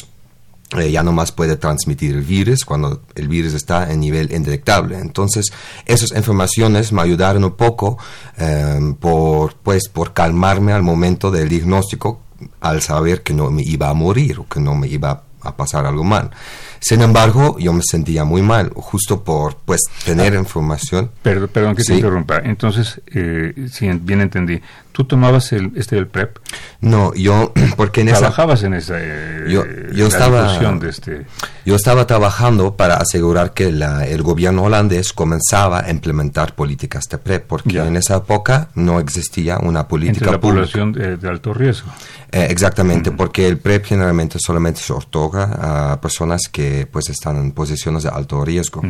[0.76, 5.00] eh, ya no más puede transmitir el virus cuando el virus está en nivel indetectable.
[5.00, 5.46] Entonces,
[5.86, 7.98] esas informaciones me ayudaron un poco
[8.38, 12.22] eh, por, pues, por calmarme al momento del diagnóstico
[12.60, 15.86] al saber que no me iba a morir o que no me iba a pasar
[15.86, 16.32] algo mal.
[16.80, 21.12] Sin embargo, yo me sentía muy mal, justo por pues tener información.
[21.22, 22.38] Perdón, perdón que te interrumpa.
[22.44, 24.62] Entonces, eh, si en- bien entendí,
[24.92, 26.38] ¿tú tomabas el, este del PrEP?
[26.82, 28.20] No, yo, porque en esa...
[28.20, 29.64] ¿Trabajabas en esa eh, Yo,
[29.94, 31.26] yo la estaba, de este...
[31.66, 37.18] yo estaba trabajando para asegurar que la- el gobierno holandés comenzaba a implementar políticas de
[37.18, 37.88] PrEP, porque Ya.
[37.88, 40.62] en esa época no existía una política entre la pública.
[40.72, 41.92] población de, de alto riesgo.
[42.32, 47.52] Eh, exactamente, porque el PrEP generalmente solamente se otorga a personas que pues están en
[47.52, 48.82] posiciones de alto riesgo.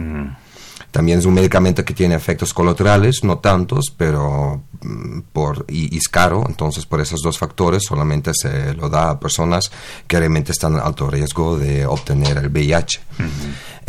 [0.91, 5.97] También es un medicamento que tiene efectos colaterales, no tantos, pero mm, por y, y
[5.97, 9.71] es caro, entonces por esos dos factores solamente se lo da a personas
[10.07, 12.99] que realmente están en alto riesgo de obtener el VIH.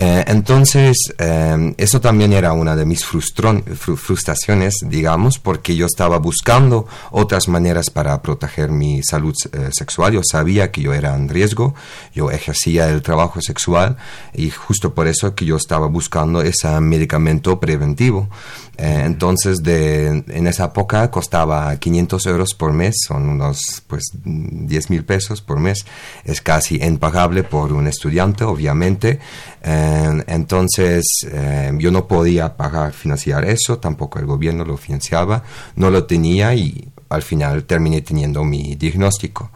[0.00, 6.86] Eh, entonces, eh, eso también era una de mis frustraciones, digamos, porque yo estaba buscando
[7.10, 10.12] otras maneras para proteger mi salud eh, sexual.
[10.12, 11.74] Yo sabía que yo era en riesgo,
[12.14, 13.96] yo ejercía el trabajo sexual
[14.32, 18.28] y justo por eso que yo estaba buscando ese medicamento preventivo.
[18.76, 24.90] Eh, entonces, de, en esa época costaba 500 euros por mes, son unos pues 10
[24.90, 25.84] mil pesos por mes.
[26.24, 29.18] Es casi impagable por un estudiante, obviamente.
[29.62, 35.42] Eh, entonces, eh, yo no podía pagar, financiar eso, tampoco el gobierno lo financiaba,
[35.76, 39.50] no lo tenía y al final terminé teniendo mi diagnóstico.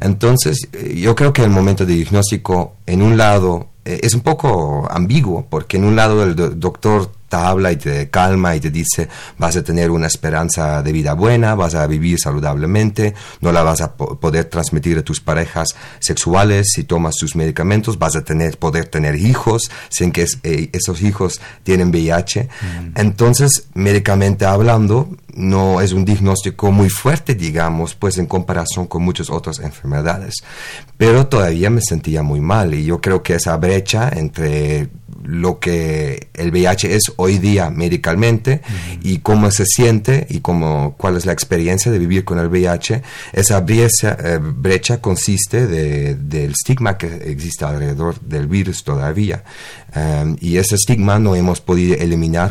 [0.00, 3.68] Entonces, eh, yo creo que el momento de diagnóstico, en un lado,
[4.02, 8.56] es un poco ambiguo, porque en un lado el do- doctor habla y te calma
[8.56, 13.14] y te dice vas a tener una esperanza de vida buena, vas a vivir saludablemente,
[13.40, 17.98] no la vas a po- poder transmitir a tus parejas sexuales si tomas tus medicamentos,
[17.98, 22.48] vas a tener, poder tener hijos sin que es- eh, esos hijos tienen VIH.
[22.94, 29.30] Entonces, médicamente hablando, no es un diagnóstico muy fuerte, digamos, pues en comparación con muchas
[29.30, 30.34] otras enfermedades.
[30.96, 34.88] Pero todavía me sentía muy mal y yo creo que esa brecha entre
[35.24, 38.60] lo que el VIH es hoy día medicalmente
[39.02, 43.02] y cómo se siente y cómo, cuál es la experiencia de vivir con el VIH,
[43.32, 49.42] esa brecha, eh, brecha consiste de- del estigma que existe alrededor del virus todavía.
[49.96, 52.50] Um, y ese estigma no hemos podido eliminar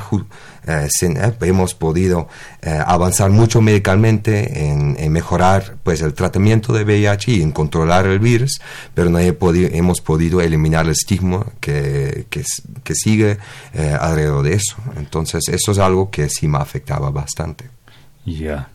[0.67, 2.27] eh, eh, hemos podido
[2.61, 8.05] eh, avanzar mucho medicalmente en, en mejorar pues el tratamiento de VIH y en controlar
[8.05, 8.59] el virus,
[8.93, 9.37] pero no he
[9.77, 12.43] hemos podido eliminar el estigma que, que,
[12.83, 13.37] que sigue
[13.73, 14.75] eh, alrededor de eso.
[14.97, 17.69] Entonces eso es algo que sí me afectaba bastante.
[18.25, 18.69] Ya.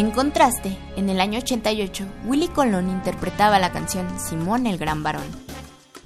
[0.00, 5.26] En contraste, en el año 88, Willy Colón interpretaba la canción Simón el Gran Varón,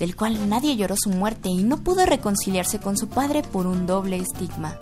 [0.01, 3.87] del cual nadie lloró su muerte y no pudo reconciliarse con su padre por un
[3.87, 4.79] doble estigma,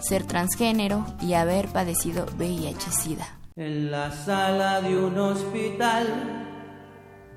[0.00, 3.43] ser transgénero y haber padecido VIH-Sida.
[3.56, 6.08] En la sala de un hospital,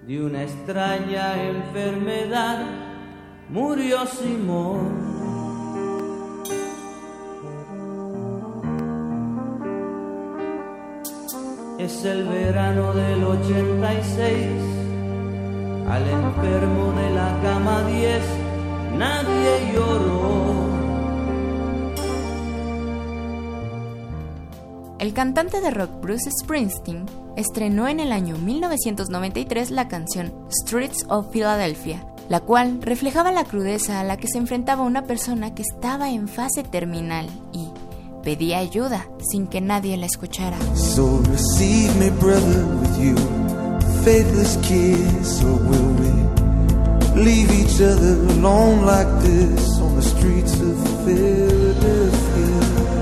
[0.08, 2.66] de una extraña enfermedad,
[3.50, 4.98] murió Simón
[11.78, 14.48] Es el verano del 86,
[15.88, 18.24] al enfermo de la cama 10
[18.98, 20.77] nadie lloró.
[25.00, 27.06] El cantante de rock Bruce Springsteen
[27.36, 34.00] estrenó en el año 1993 la canción Streets of Philadelphia, la cual reflejaba la crudeza
[34.00, 37.68] a la que se enfrentaba una persona que estaba en fase terminal y,
[38.24, 40.58] pedía ayuda sin que nadie la escuchara.
[40.76, 43.16] So receive me, brother, with you,
[44.04, 46.12] faithless kiss, or will we
[47.24, 52.97] leave each other alone like this on the streets of Philadelphia?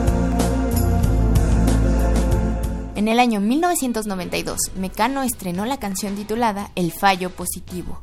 [3.05, 8.01] En el año 1992, Mecano estrenó la canción titulada El Fallo Positivo,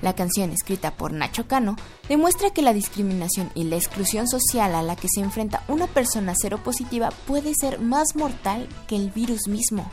[0.00, 1.76] la canción, escrita por Nacho Cano,
[2.08, 6.34] demuestra que la discriminación y la exclusión social a la que se enfrenta una persona
[6.34, 9.92] seropositiva puede ser más mortal que el virus mismo.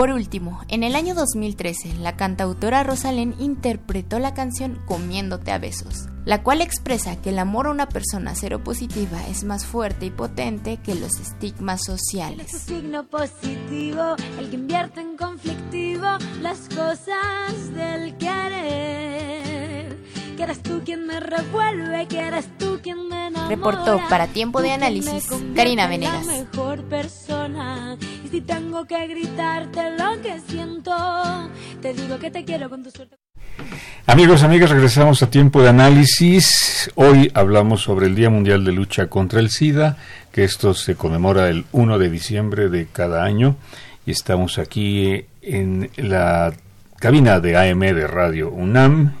[0.00, 6.06] Por último, en el año 2013, la cantautora Rosalén interpretó la canción Comiéndote a besos,
[6.24, 10.78] la cual expresa que el amor a una persona seropositiva es más fuerte y potente
[10.78, 12.50] que los estigmas sociales.
[20.40, 23.54] Que eres tú quien me revuelve, que eres tú quien me enamora.
[23.54, 26.24] Reportó para Tiempo de Análisis Karina Venegas.
[26.24, 27.98] mejor persona
[28.30, 31.50] si tengo que gritarte lo que siento,
[31.82, 33.16] te digo que te quiero con tu suerte.
[34.06, 36.90] Amigos, amigas, regresamos a tiempo de análisis.
[36.94, 39.98] Hoy hablamos sobre el Día Mundial de Lucha contra el SIDA,
[40.32, 43.56] que esto se conmemora el 1 de diciembre de cada año.
[44.06, 46.54] Y estamos aquí en la
[46.98, 49.12] cabina de AM de Radio UNAM.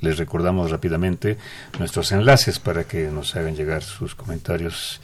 [0.00, 1.38] Les recordamos rápidamente
[1.78, 5.00] nuestros enlaces para que nos hagan llegar sus comentarios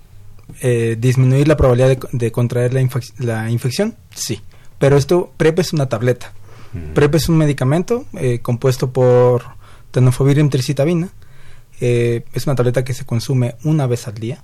[0.63, 2.89] eh, disminuir la probabilidad de, contraer la,
[3.19, 4.41] la, infección, sí.
[4.79, 6.33] Pero esto, PrEP es una tableta.
[6.95, 8.07] PrEP es un medicamento
[8.41, 9.43] compuesto por
[9.91, 11.11] tenofovir y tricitabina.
[11.81, 14.43] es una tableta que se consume una vez al día.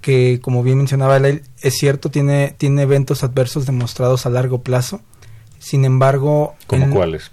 [0.00, 5.00] Que, como bien mencionaba es cierto, tiene, tiene eventos adversos demostrados a largo plazo.
[5.64, 6.54] Sin embargo...
[6.66, 7.30] ¿Cómo cuáles?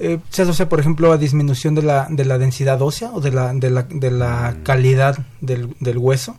[0.00, 3.30] Eh, se asocia, por ejemplo, a disminución de la, de la densidad ósea o de
[3.30, 4.62] la, de la, de la mm.
[4.64, 6.36] calidad del, del, hueso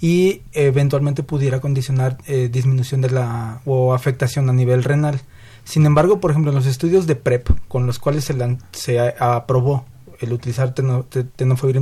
[0.00, 5.20] y eventualmente pudiera condicionar eh, disminución de la o afectación a nivel renal.
[5.64, 8.34] Sin embargo, por ejemplo, en los estudios de PrEP con los cuales se,
[8.72, 9.84] se aprobó
[10.18, 11.76] el utilizar teno- te- tenofovir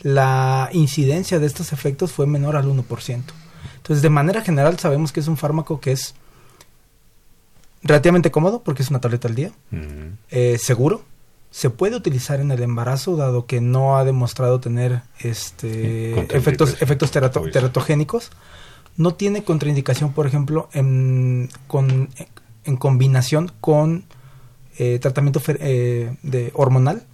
[0.00, 3.22] la incidencia de estos efectos fue menor al 1%.
[3.76, 6.14] Entonces, de manera general, sabemos que es un fármaco que es
[7.82, 9.50] relativamente cómodo, porque es una tableta al día,
[10.30, 11.02] eh, seguro,
[11.50, 17.10] se puede utilizar en el embarazo, dado que no ha demostrado tener este, efectos, efectos
[17.12, 18.30] terato- teratogénicos.
[18.96, 22.08] No tiene contraindicación, por ejemplo, en, con,
[22.64, 24.04] en combinación con
[24.78, 27.04] eh, tratamiento fer- eh, de hormonal.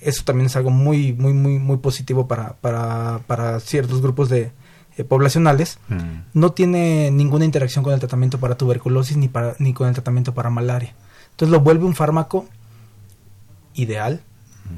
[0.00, 4.52] Eso también es algo muy, muy, muy, muy positivo para, para, para ciertos grupos de
[4.96, 5.78] eh, poblacionales.
[5.88, 6.20] Mm.
[6.34, 10.34] No tiene ninguna interacción con el tratamiento para tuberculosis ni, para, ni con el tratamiento
[10.34, 10.94] para malaria.
[11.30, 12.46] Entonces lo vuelve un fármaco
[13.74, 14.22] ideal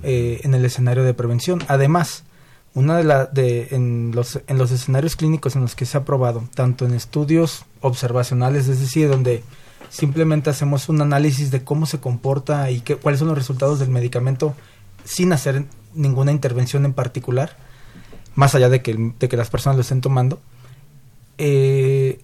[0.03, 1.63] eh, en el escenario de prevención.
[1.69, 2.25] Además,
[2.75, 6.05] una de la de en los en los escenarios clínicos en los que se ha
[6.05, 9.45] probado, tanto en estudios observacionales, es decir, donde
[9.89, 13.91] simplemente hacemos un análisis de cómo se comporta y qué, cuáles son los resultados del
[13.91, 14.55] medicamento
[15.05, 15.65] sin hacer
[15.95, 17.57] ninguna intervención en particular,
[18.37, 20.41] más allá de que, de que las personas lo estén tomando,
[21.39, 22.21] eh,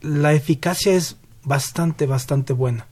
[0.00, 2.86] la eficacia es bastante, bastante buena.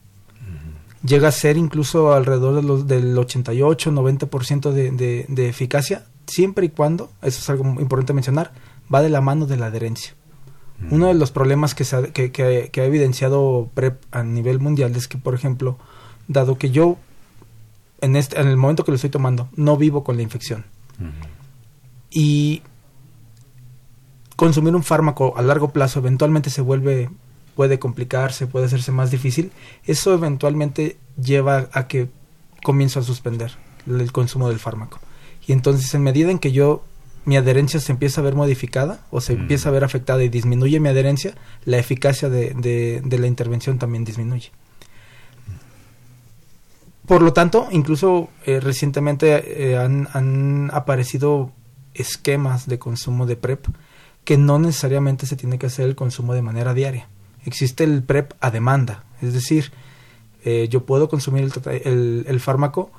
[1.04, 6.68] Llega a ser incluso alrededor de los, del 88-90% de, de, de eficacia, siempre y
[6.70, 8.52] cuando, eso es algo importante mencionar,
[8.92, 10.14] va de la mano de la adherencia.
[10.90, 14.58] Uno de los problemas que, se ha, que, que- que ha evidenciado PrEP a nivel
[14.58, 15.78] mundial es que, por ejemplo,
[16.28, 16.98] dado que yo,
[18.02, 20.64] en, este, en el momento que lo estoy tomando, no vivo con la infección,
[22.10, 22.62] y
[24.36, 27.08] consumir un fármaco a largo plazo eventualmente se vuelve
[27.54, 29.50] puede complicarse, puede hacerse más difícil,
[29.86, 32.08] eso eventualmente lleva a que
[32.62, 33.52] comienzo a suspender
[33.86, 34.98] el consumo del fármaco.
[35.46, 36.84] Y entonces en medida en que yo
[37.24, 40.80] mi adherencia se empieza a ver modificada o se empieza a ver afectada y disminuye
[40.80, 41.34] mi adherencia,
[41.64, 44.50] la eficacia de, de- de la intervención también disminuye.
[47.06, 51.52] Por lo tanto, incluso eh, recientemente eh, han, han aparecido
[51.98, 53.66] esquemas de consumo de PrEP
[54.24, 57.08] que no necesariamente se tiene que hacer el consumo de manera diaria.
[57.44, 59.70] Existe el PrEP a demanda, es decir,
[60.44, 61.50] eh, yo puedo consumir
[61.84, 62.90] el, el- fármaco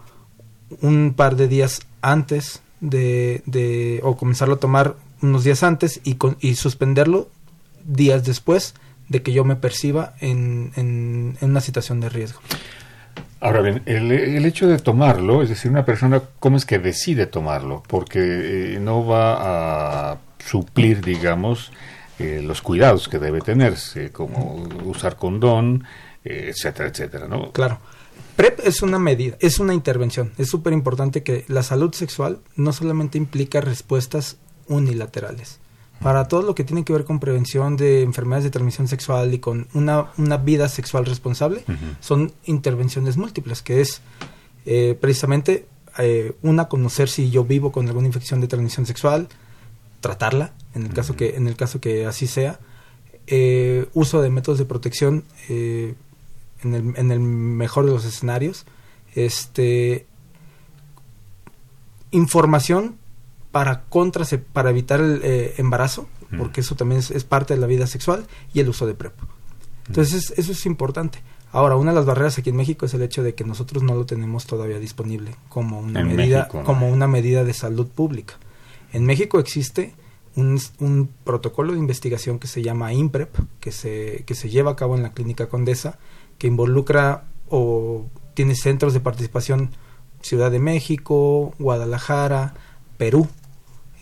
[0.82, 6.16] un par de días antes de, de- o comenzarlo a tomar unos días antes y,
[6.16, 7.30] con- y suspenderlo
[7.86, 8.74] días después
[9.10, 12.40] de que yo me perciba en, en- en una situación de riesgo.
[13.40, 17.84] Ahora bien, el, hecho de tomarlo, es decir, una persona, ¿cómo es que decide tomarlo?
[17.88, 21.72] Porque eh, no va a suplir, digamos,
[22.18, 25.84] eh, los cuidados que debe tenerse, como usar condón,
[26.24, 27.52] eh, etcétera, etcétera, ¿no?
[27.52, 27.80] Claro.
[28.36, 30.32] PrEP es una medida, es una intervención.
[30.38, 34.38] Es súper importante que la salud sexual no solamente implica respuestas
[34.68, 35.60] unilaterales.
[36.02, 39.40] Para todo lo que tiene que ver con prevención de enfermedades de transmisión sexual y
[39.40, 41.64] con una, una vida sexual responsable,
[42.00, 44.02] son intervenciones múltiples, que es
[44.66, 45.66] eh, precisamente
[45.98, 49.28] eh, una, conocer si yo vivo con alguna infección de transmisión sexual,
[50.00, 52.60] tratarla, en el caso que, en el caso que así sea,
[53.26, 55.96] eh, uso de métodos de protección eh,
[56.64, 58.66] en, el, en el mejor de los escenarios,
[59.16, 60.06] este
[62.12, 62.98] información
[63.58, 67.66] para contrase- para evitar el eh, embarazo, porque eso también es, es parte de la
[67.66, 69.14] vida sexual, y el uso de PrEP.
[69.88, 71.24] Entonces, eso es importante.
[71.52, 73.96] Ahora, una de las barreras aquí en México es el hecho de que nosotros no
[73.96, 76.64] lo tenemos todavía disponible como una En medida México, ¿no?
[76.66, 78.36] como una medida de salud pública.
[78.94, 79.96] En México existe
[80.36, 84.76] un, un protocolo de investigación que se llama IMPREP, que se, que se lleva a
[84.76, 85.98] cabo en la Clínica Condesa,
[86.38, 88.06] que involucra o
[88.36, 89.72] tiene centros de participación
[90.22, 92.54] Ciudad de México, Guadalajara,
[92.98, 93.28] Perú.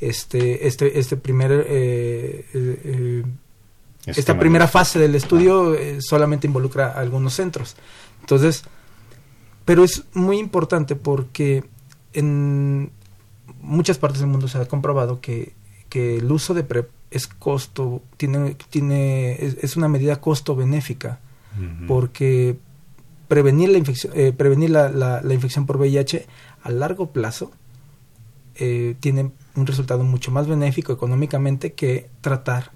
[0.10, 3.24] Este, este, este primer, eh, eh, eh,
[4.06, 7.76] esta Esquema primera fase del estudio eh, solamente involucra a algunos centros.
[8.22, 8.64] Entonces,
[9.66, 11.64] pero es muy importante porque
[12.14, 12.92] en
[13.62, 15.54] muchas partes del mundo se ha comprobado que,
[15.90, 21.20] que el uso de PrEP es costo, tiene, tiene, es, es una medida costo benéfica
[21.88, 22.58] porque
[23.30, 26.26] prevenir la infección, eh, prevenir la, la- la infección por VIH
[26.64, 27.52] a largo plazo
[28.56, 32.72] eh, tiene un resultado mucho más benéfico económicamente que tratar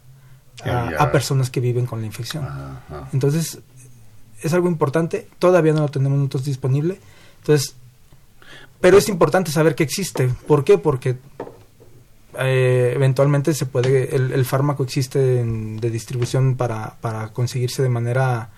[0.64, 2.44] a, personas que viven con la infección.
[2.46, 3.10] Ajá.
[3.14, 3.60] Entonces,
[4.42, 7.00] es algo importante, todavía no lo tenemos nosotros disponible.
[7.40, 7.76] Entonces,
[8.82, 10.30] pero es importante saber que existe.
[10.48, 10.78] ¿Por qué?
[10.78, 11.18] Porque
[12.38, 17.90] eh, eventualmente se puede, el, el fármaco existe en- de distribución para, para conseguirse de
[17.90, 18.50] manera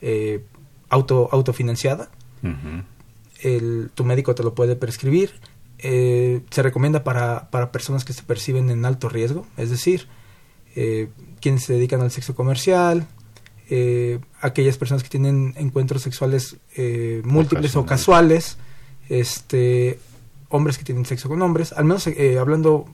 [0.00, 0.44] eh,
[0.88, 2.08] auto, autofinanciada.
[3.42, 5.32] El, tu médico te lo puede prescribir.
[5.78, 10.08] Eh, se recomienda para, para personas que se perciben en alto riesgo, es decir,
[10.74, 11.08] eh,
[11.40, 13.06] quienes se dedican al sexo comercial,
[13.68, 18.58] eh, aquellas personas que tienen encuentros sexuales eh, múltiples o casuales,
[19.08, 19.98] este,
[20.48, 22.86] hombres que tienen sexo con hombres, al menos eh, hablando,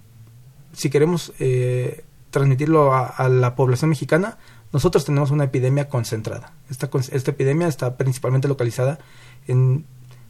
[0.72, 4.38] si queremos eh, transmitirlo a, a, la población mexicana,
[4.72, 6.54] nosotros tenemos una epidemia concentrada.
[6.70, 8.98] Esta, esta epidemia está principalmente localizada
[9.46, 9.84] en,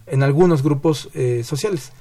[0.06, 1.08] en algunos grupos
[1.44, 1.92] sociales.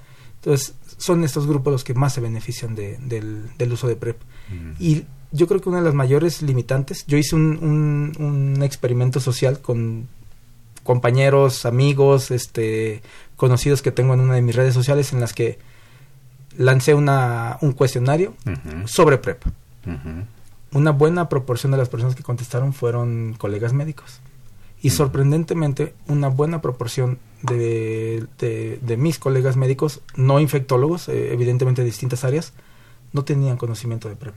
[0.44, 4.18] Entonces, son estos grupos los que más se benefician de, del, del, uso de PrEP.
[4.50, 4.72] Mm.
[4.80, 9.20] Y yo creo que una de las mayores limitantes, yo hice un, un, un experimento
[9.20, 10.08] social con
[10.84, 13.02] compañeros, amigos, este,
[13.36, 15.60] conocidos que tengo en una de mis redes sociales en las que
[16.58, 18.88] lancé una, un cuestionario uh -huh.
[18.88, 19.46] sobre PrEP.
[19.86, 20.26] Uh -huh.
[20.74, 24.22] Una buena proporción de las personas que contestaron fueron colegas médicos.
[24.82, 31.82] Y sorprendentemente, una buena proporción de, de, de, mis colegas médicos, no infectólogos, eh, evidentemente
[31.82, 32.54] de distintas áreas,
[33.14, 34.36] no tenían conocimiento de PrEP.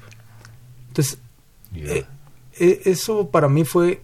[0.88, 1.18] Entonces,
[1.72, 1.94] yeah.
[1.94, 2.06] eh,
[2.58, 4.02] eh, eso para mí fue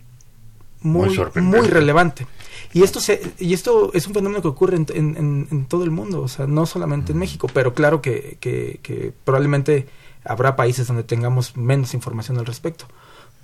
[0.80, 2.26] muy, muy, muy relevante.
[2.72, 5.91] Y esto, se, y esto es un fenómeno que ocurre en, en, en todo el
[5.91, 9.88] mundo, o sea, no solamente en México, pero claro que, que, que, probablemente
[10.24, 12.86] habrá países donde tengamos menos información al respecto.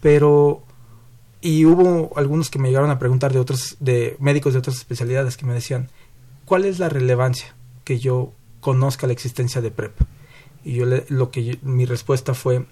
[0.00, 0.62] Pero,
[1.40, 5.36] y hubo algunos que me llegaron a preguntar de otros, de médicos de otras especialidades
[5.36, 5.90] que me decían,
[6.44, 9.92] ¿cuál es la relevancia que yo conozca la existencia de PrEP?
[10.64, 12.66] Y yo le, lo que yo, mi respuesta fue,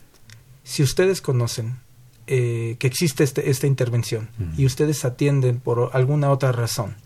[0.64, 1.78] si ustedes conocen
[2.26, 4.58] eh, que existe este, esta intervención uh -huh.
[4.58, 6.96] y ustedes atienden por alguna otra razón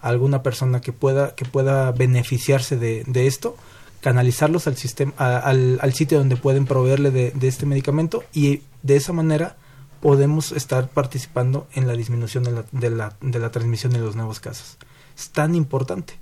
[0.00, 3.56] a alguna persona que pueda, que pueda beneficiarse de, de esto,
[4.00, 8.62] canalizarlos al, sistema, a, al, al, sitio donde pueden proveerle de, de, este medicamento y
[8.82, 9.56] de esa manera
[10.00, 14.16] podemos estar participando en la disminución de la, de la, de la transmisión de los
[14.16, 14.78] nuevos casos.
[15.16, 16.14] Es tan importante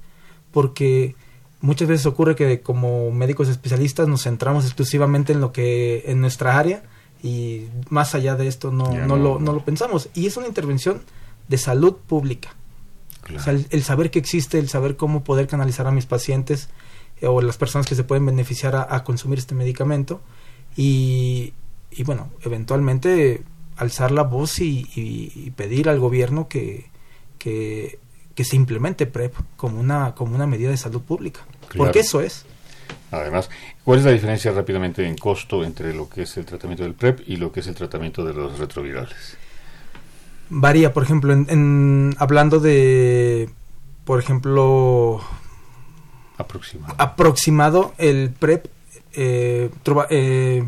[0.52, 1.14] porque
[1.60, 6.58] muchas veces ocurre que como médicos especialistas nos centramos exclusivamente en lo que en nuestra
[6.58, 6.82] área
[7.22, 10.08] y más allá de esto no, no, no, lo, no lo pensamos.
[10.14, 11.02] Y es una intervención
[11.48, 12.54] de salud pública.
[13.22, 13.40] Claro.
[13.40, 16.68] O sea, el, el, saber que existe, el saber cómo poder canalizar a mis pacientes
[17.20, 20.20] eh, o las personas que se pueden beneficiar a, a consumir este medicamento
[20.76, 21.54] y,
[21.90, 23.42] y, bueno, eventualmente
[23.76, 26.90] alzar la voz y, y, y pedir al gobierno que,
[27.38, 27.98] que,
[28.34, 31.40] que, se implemente PrEP como una, como una medida de salud pública.
[31.68, 31.84] Claro.
[31.84, 32.46] Porque eso es.
[33.10, 33.50] Además,
[33.84, 37.20] ¿cuál es la diferencia rápidamente en costo entre lo que es el tratamiento del PrEP
[37.26, 39.36] y lo que es el tratamiento de los retrovirales?
[40.48, 43.50] Varía, por ejemplo, en, en hablando de,
[44.04, 45.20] por ejemplo,
[46.38, 48.66] aproximado, aproximado el PrEP,
[49.12, 50.64] eh, trova, eh,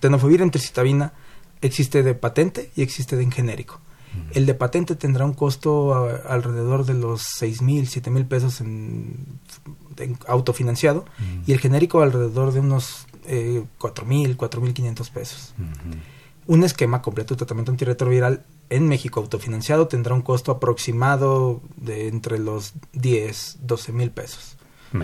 [0.00, 1.12] tenofovir citabina
[1.66, 3.80] existe de patente y existe de en genérico.
[4.12, 4.38] Mm.
[4.38, 8.60] El de patente tendrá un costo a, alrededor de los seis mil, siete mil pesos
[8.60, 9.16] en
[10.26, 11.42] autofinanciado mm.
[11.46, 15.54] y el genérico alrededor de unos eh, cuatro mil, cuatro mil quinientos pesos.
[15.56, 16.00] Mm -hmm.
[16.46, 22.38] Un esquema completo de tratamiento antirretroviral en México autofinanciado tendrá un costo aproximado de entre
[22.38, 24.56] los 10, 12 mil pesos.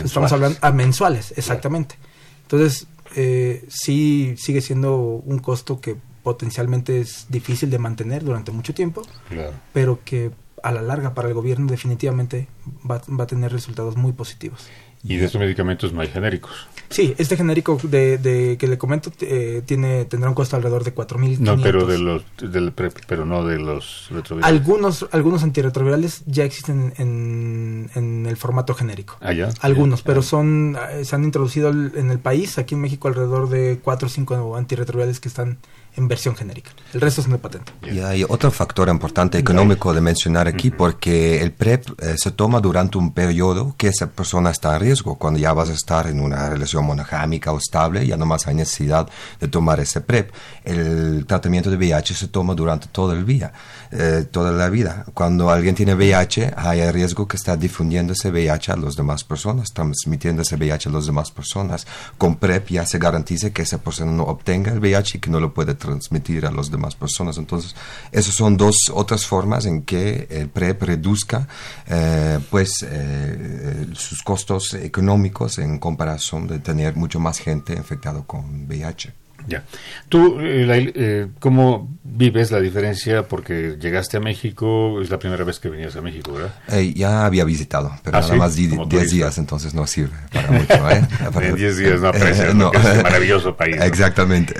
[0.04, 1.96] Estamos hablando a mensuales, exactamente.
[2.42, 2.86] Entonces,
[3.16, 9.02] eh, sí sigue siendo un costo que potencialmente es difícil de mantener durante mucho tiempo,
[9.28, 9.52] claro.
[9.72, 10.30] pero que
[10.62, 12.48] a la larga para el gobierno definitivamente
[12.88, 14.68] va, va a tener resultados muy positivos.
[15.02, 16.68] ¿Y de estos medicamentos no hay genéricos?
[16.90, 20.94] Sí, este genérico de, de que le comento eh, tiene tendrá un costo alrededor de
[20.94, 21.38] 4.500.
[21.38, 24.54] No, pero de los del pero no de los retrovirales.
[24.54, 29.16] Algunos algunos antirretrovirales ya existen en, en el formato genérico.
[29.20, 29.48] Ah, ya.
[29.60, 33.78] Algunos, pero son eh, se han introducido en el país, aquí en México alrededor de
[33.82, 35.58] 4 o 5 antirretrovirales que están
[35.96, 36.70] en versión genérica.
[36.92, 37.72] El resto es de patente.
[37.90, 42.60] Y hay otro factor importante económico de mencionar aquí, porque el PrEP eh, se toma
[42.60, 45.16] durante un periodo que esa persona está en riesgo.
[45.16, 48.54] Cuando ya vas a estar en una relación monogámica o estable, ya no más hay
[48.54, 49.08] necesidad
[49.40, 50.32] de tomar ese PrEP.
[50.64, 53.52] El tratamiento de VIH se toma durante todo el día,
[53.90, 55.04] eh, toda la vida.
[55.14, 59.24] Cuando alguien tiene VIH, hay el riesgo que está difundiendo ese VIH a las demás
[59.24, 61.86] personas, transmitiendo ese VIH a las demás personas.
[62.18, 65.40] Con PrEP ya se garantiza que esa persona no obtenga el VIH y que no
[65.40, 67.38] lo puede transmitir a las demás personas.
[67.38, 67.74] Entonces,
[68.12, 71.48] esas son dos otras formas en que el PrEP reduzca
[71.88, 78.66] eh, pues, eh, sus costos económicos en comparación de tener mucho más gente infectada con
[78.66, 79.12] VIH.
[79.50, 79.64] Ya.
[80.08, 83.26] ¿Tú eh, la, eh, cómo vives la diferencia?
[83.26, 86.54] Porque llegaste a México, es la primera vez que venías a México, ¿verdad?
[86.68, 88.38] Eh, ya había visitado, pero ¿Ah, nada sí?
[88.38, 88.54] más
[88.88, 90.90] 10 días, entonces no sirve para mucho.
[90.90, 91.02] ¿eh?
[91.48, 92.72] en 10 días no aprecias no.
[92.72, 93.76] este maravilloso país.
[93.76, 93.82] ¿no?
[93.82, 94.54] Exactamente.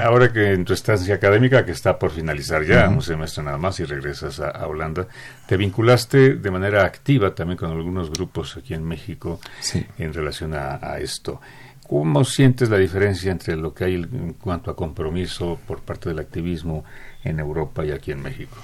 [0.00, 2.94] ahora que en tu estancia académica, que está por finalizar ya, uh -huh.
[2.94, 5.08] un semestre nada más, y regresas a, a, Holanda,
[5.46, 9.84] te vinculaste de manera activa también con algunos grupos aquí en México sí.
[9.98, 11.40] en relación a, a esto.
[11.88, 16.18] ¿Cómo sientes la diferencia entre lo que hay en cuanto a compromiso por parte del
[16.18, 16.84] activismo
[17.24, 18.54] en Europa y aquí en México?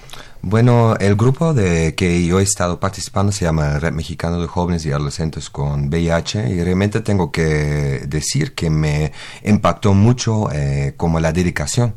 [0.43, 4.85] Bueno, el grupo de que yo he estado participando se llama Red Mexicano de Jóvenes
[4.85, 9.12] y Adolescentes con VIH y realmente tengo que decir que me
[9.43, 11.95] impactó mucho eh, como la dedicación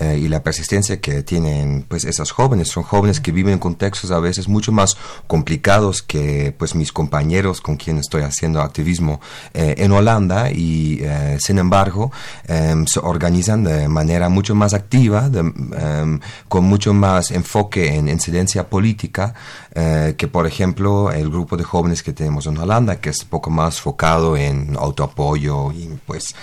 [0.00, 2.68] eh, y la persistencia que tienen pues esas jóvenes.
[2.68, 4.96] Son jóvenes que viven en contextos a veces mucho más
[5.26, 9.20] complicados que pues mis compañeros con quienes estoy haciendo activismo
[9.52, 12.10] eh, en Holanda y eh, sin embargo
[12.48, 18.68] em, se organizan de manera mucho más activa em, con mucho más enfoque en incidencia
[18.68, 19.34] política
[19.72, 23.80] que por ejemplo el grupo de jóvenes que tenemos en Holanda que es poco más
[23.80, 26.34] focado en autoapoyo y pues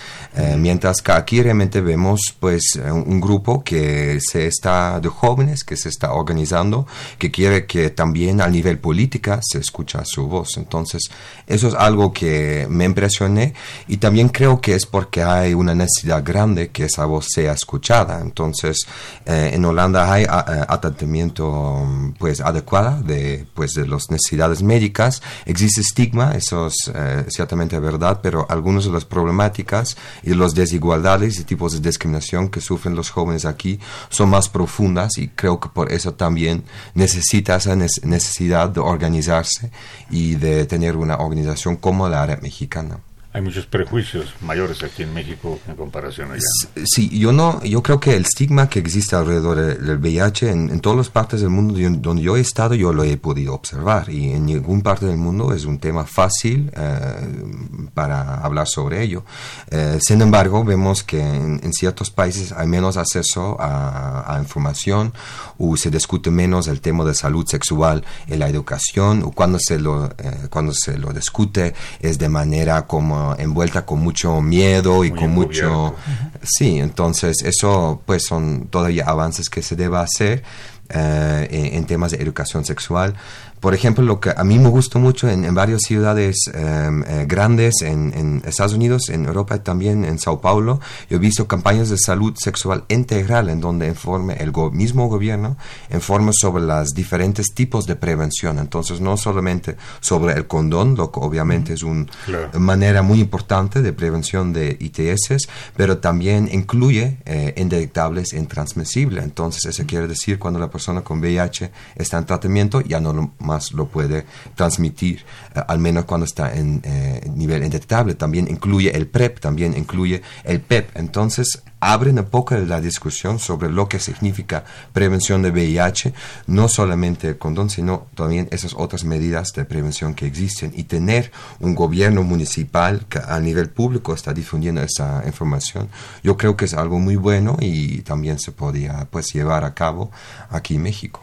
[0.58, 5.89] mientras que aquí realmente vemos pues un grupo que se está de jóvenes que se
[5.89, 6.85] está organizando
[7.17, 10.57] que quiere que también a nivel política se escucha su voz.
[10.57, 11.03] Entonces
[11.47, 13.53] eso es algo que me impresioné
[13.87, 18.19] y también creo que es porque hay una necesidad grande que esa voz sea escuchada.
[18.21, 18.85] Entonces
[19.25, 21.87] eh, en Holanda hay atendimiento
[22.19, 25.21] pues adecuada de pues de las necesidades médicas.
[25.45, 31.39] Existe estigma eso es eh, ciertamente verdad pero algunas de las problemáticas y las desigualdades
[31.39, 33.79] y tipos de discriminación que sufren los jóvenes aquí
[34.09, 36.63] son más profundas y creo que por eso también
[36.93, 39.71] necesita esa necesidad de organizarse
[40.09, 42.99] y de tener una organización como la área mexicana
[43.38, 46.41] hay muchos prejuicios mayores aquí en México en comparación allá.
[46.85, 50.97] Sí, yo no, yo creo que el estigma que existe alrededor del VIH en, todas
[50.97, 54.47] las partes del mundo donde yo he estado, yo lo he podido observar y en
[54.47, 59.23] ninguna parte del mundo es un tema fácil eh, para hablar sobre ello.
[59.69, 65.13] Eh, sin embargo, vemos que en, ciertos países hay menos acceso a, información
[65.59, 69.77] o se discute menos el tema de salud sexual en la educación o cuando se
[69.77, 75.11] lo, eh, cuando se lo discute es de manera como envuelta con mucho miedo y
[75.11, 75.95] con mucho...
[76.43, 80.43] Sí, entonces eso pues son todavía avances que se debe hacer
[80.89, 83.15] eh, en temas de educación sexual
[83.60, 87.82] por ejemplo, lo que a mí me gustó mucho en, varias ciudades em, eh, grandes
[87.82, 90.80] en, Estados Unidos, en Europa también, en Sao Paulo,
[91.10, 95.58] yo he visto campañas de salud sexual integral en donde informe el mismo gobierno
[95.91, 98.60] informa sobre los diferentes tipos de prevención.
[98.60, 102.05] Entonces, no solamente sobre el condón, lo que obviamente es una
[102.53, 109.24] manera muy importante de prevención de ITS, pero también incluye eh, indetectables e intransmisibles.
[109.24, 113.32] Entonces, eso quiere decir cuando la persona con VIH está en tratamiento, ya no lo
[113.47, 114.25] más lo puede
[114.55, 115.25] transmitir,
[115.55, 118.13] eh, al menos cuando está en eh, nivel indetectable.
[118.15, 120.95] También incluye el PrEP, también incluye el PEP.
[120.95, 126.13] Entonces, abren un poco la discusión sobre lo que significa prevención de VIH,
[126.47, 131.31] no solamente el condón, sino también esas otras medidas de prevención que existen y tener
[131.59, 135.89] un gobierno municipal que a nivel público está difundiendo esa información,
[136.23, 140.11] yo creo que es algo muy bueno y también se podía pues llevar a cabo
[140.49, 141.21] aquí en México.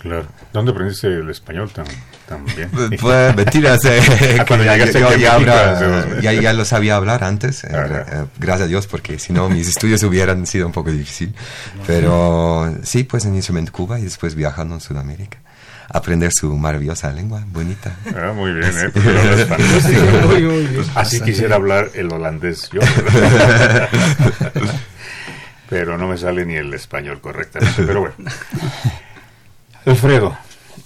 [0.00, 0.26] Claro.
[0.52, 1.84] ¿Dónde aprendiste el español tan,
[2.26, 2.70] tan bien?
[3.00, 3.80] Pues mentiras.
[3.90, 4.44] Eh,
[6.22, 9.68] ya, ya, lo sabía hablar antes, eh, eh, gracias a Dios, porque si no mis
[9.68, 11.34] estudios hubieran sido un poco difícil.
[11.86, 15.38] Pero sí, pues inicialmente Cuba y después viajando en Sudamérica
[15.88, 17.96] aprender su maravillosa lengua, bonita.
[18.16, 18.90] Ah, muy bien, ¿eh?
[18.92, 22.80] Pero Así quisiera hablar el holandés yo.
[25.68, 28.14] Pero no me sale ni el español correctamente, pero bueno.
[29.90, 30.36] Alfredo,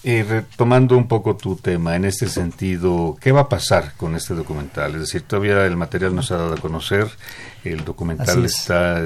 [0.03, 4.35] y retomando un poco tu tema, en este sentido, ¿qué va a pasar con este
[4.35, 4.95] documental?
[4.95, 7.09] Es decir, todavía el material no se ha dado a conocer,
[7.65, 9.03] el documental está,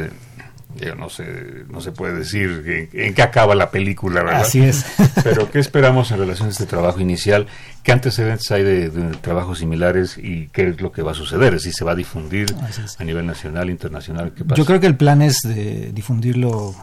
[0.76, 1.24] yo no sé,
[1.68, 4.42] no se puede decir en, qué acaba la película, ¿verdad?
[4.42, 4.84] Así es.
[5.24, 7.46] Pero ¿qué esperamos en relación a este trabajo inicial?
[7.84, 8.90] ¿Qué antecedentes hay de,
[9.20, 11.60] trabajos similares y qué es lo que va a suceder?
[11.60, 12.54] ¿Si se va a difundir
[12.98, 14.32] a nivel nacional, internacional?
[14.32, 16.74] ¿Qué Yo creo que el plan es de difundirlo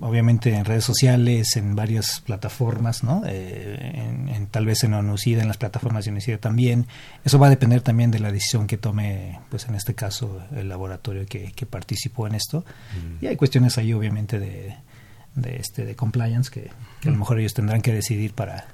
[0.00, 3.22] obviamente en redes sociales, en varias plataformas, ¿no?
[3.26, 6.86] Eh, en, tal vez en ONUCIDA, en las plataformas de ONUCIDA también.
[7.24, 10.68] Eso va a depender también de la decisión que tome, pues en este caso, el
[10.68, 12.64] laboratorio que, participó en esto.
[13.20, 14.74] Y hay cuestiones ahí, obviamente, de,
[15.34, 16.70] de, este, de compliance que,
[17.06, 18.66] a lo mejor ellos tendrán que decidir para,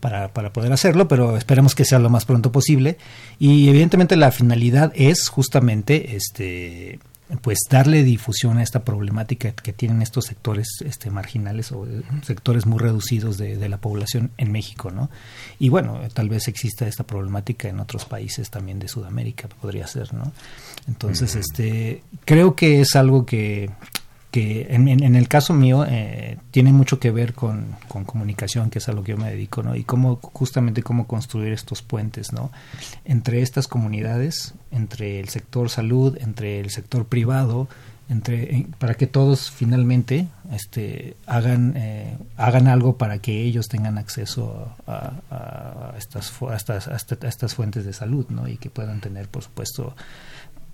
[0.00, 2.98] para, para, poder hacerlo, pero esperemos que sea lo más pronto posible.
[3.38, 7.00] Y evidentemente la finalidad es justamente este
[7.42, 12.64] pues darle difusión a esta problemática que tienen estos sectores este, marginales o eh, sectores
[12.64, 15.10] muy reducidos de, la población en México, ¿no?
[15.58, 20.14] Y bueno, tal vez exista esta problemática en otros países también de Sudamérica, podría ser,
[20.14, 20.32] ¿no?
[20.86, 23.70] Entonces, este, creo que es algo que
[24.38, 28.88] que en, en, el caso mío eh, tiene mucho que ver con, comunicación, que es
[28.88, 29.74] a lo que yo me dedico, ¿no?
[29.74, 32.52] Y cómo, justamente cómo construir estos puentes, ¿no?
[33.04, 37.68] Entre estas comunidades, entre el sector salud, entre el sector privado,
[38.08, 44.72] entre para que todos finalmente este hagan eh, hagan algo para que ellos tengan acceso
[44.86, 46.30] a, estas,
[47.54, 49.94] fuentes de salud y que puedan tener por supuesto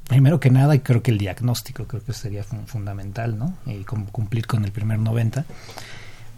[0.09, 4.65] primero que nada creo que el diagnóstico creo que sería fundamental no y cumplir con
[4.65, 5.45] el primer 90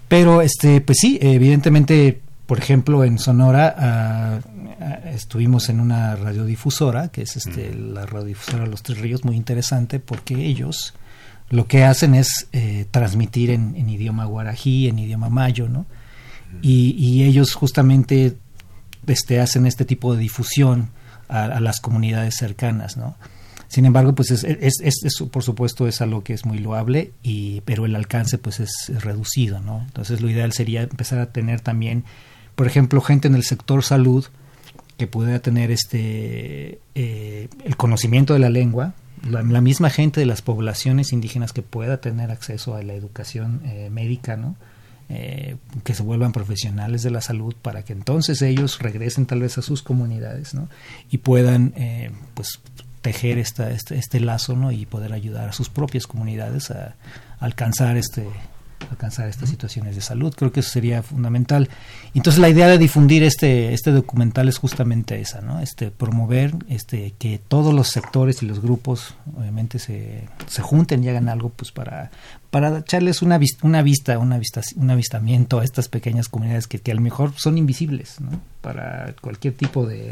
[0.08, 4.40] pero este pues sí evidentemente por ejemplo en Sonora ah,
[4.80, 9.98] ah, estuvimos en una radiodifusora que es este la radiodifusora Los Tres Ríos muy interesante
[9.98, 10.94] porque ellos
[11.50, 15.86] lo que hacen es eh, transmitir en, idioma guarají en idioma mayo no
[16.62, 18.36] y, ellos justamente
[19.06, 20.90] este hacen este tipo de difusión
[21.28, 23.16] a, las comunidades cercanas no
[23.68, 27.86] sin embargo, pues es, es, por supuesto es algo que es muy loable, y, pero
[27.86, 28.70] el alcance pues es,
[29.02, 29.82] reducido, ¿no?
[29.86, 32.04] Entonces lo ideal sería empezar a tener también
[32.56, 34.24] por ejemplo, gente en el sector salud
[34.96, 38.94] que pueda tener este eh, el conocimiento de la lengua,
[39.28, 43.90] la, misma gente de las poblaciones indígenas que pueda tener acceso a la educación eh,
[43.90, 44.56] médica, ¿no?
[45.08, 49.56] Eh, que se vuelvan profesionales de la salud para que entonces ellos regresen tal vez
[49.56, 50.68] a sus comunidades ¿no?
[51.12, 51.72] y puedan
[52.34, 52.60] pues
[53.06, 54.72] tejer esta, este, este lazo ¿no?
[54.72, 56.96] y poder ayudar a sus propias comunidades a
[57.38, 58.26] alcanzar este
[58.90, 60.34] alcanzar estas situaciones de salud.
[60.36, 61.68] Creo que eso sería fundamental.
[62.14, 65.60] Entonces la idea de difundir este, este documental es justamente esa, ¿no?
[65.60, 71.08] Este, promover este, que todos los sectores y los grupos obviamente se, se junten y
[71.08, 72.10] hagan algo pues para,
[72.50, 76.90] para echarles una, una vista, una vista, un avistamiento a estas pequeñas comunidades que, que
[76.90, 78.40] a lo mejor son invisibles, ¿no?
[78.62, 80.10] Para cualquier tipo de,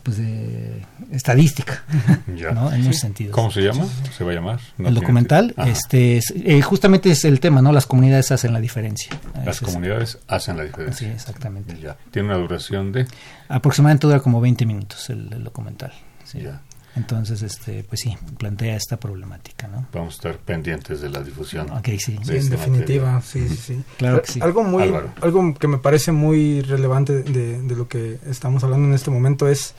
[0.00, 1.82] pues de estadística
[2.54, 2.72] ¿no?
[2.72, 3.32] en ese sentido.
[3.32, 3.86] Cómo se llama
[4.16, 4.60] se va a llamar.
[4.78, 9.10] El documental este eh, justamente es el tema no las comunidades hacen la diferencia.
[9.44, 11.08] Las comunidades hacen la diferencia.
[11.08, 11.78] Sí exactamente.
[11.80, 11.96] Ya.
[12.10, 13.06] Tiene una duración de
[13.48, 15.92] aproximadamente dura como 20 minutos el, documental.
[16.24, 16.46] Sí.
[16.94, 21.70] Entonces este pues sí plantea esta problemática no vamos a estar pendientes de la difusión
[21.70, 23.84] Ok, sí, en este definitiva sí sí sí.
[23.96, 24.40] Claro que sí.
[24.42, 28.94] Algo muy algo que me parece muy relevante de, de lo que estamos hablando en
[28.94, 29.74] este momento es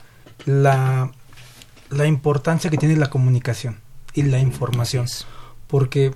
[0.46, 1.10] la,
[1.90, 3.78] la importancia que tiene la comunicación
[4.14, 5.06] y la información.
[5.66, 6.14] Porque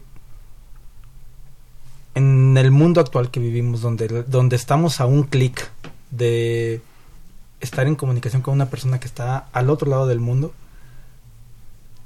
[2.14, 5.70] en el mundo actual que vivimos, donde, donde estamos a un clic
[6.10, 6.80] de
[7.60, 10.52] estar en comunicación con una persona que está al otro lado del mundo,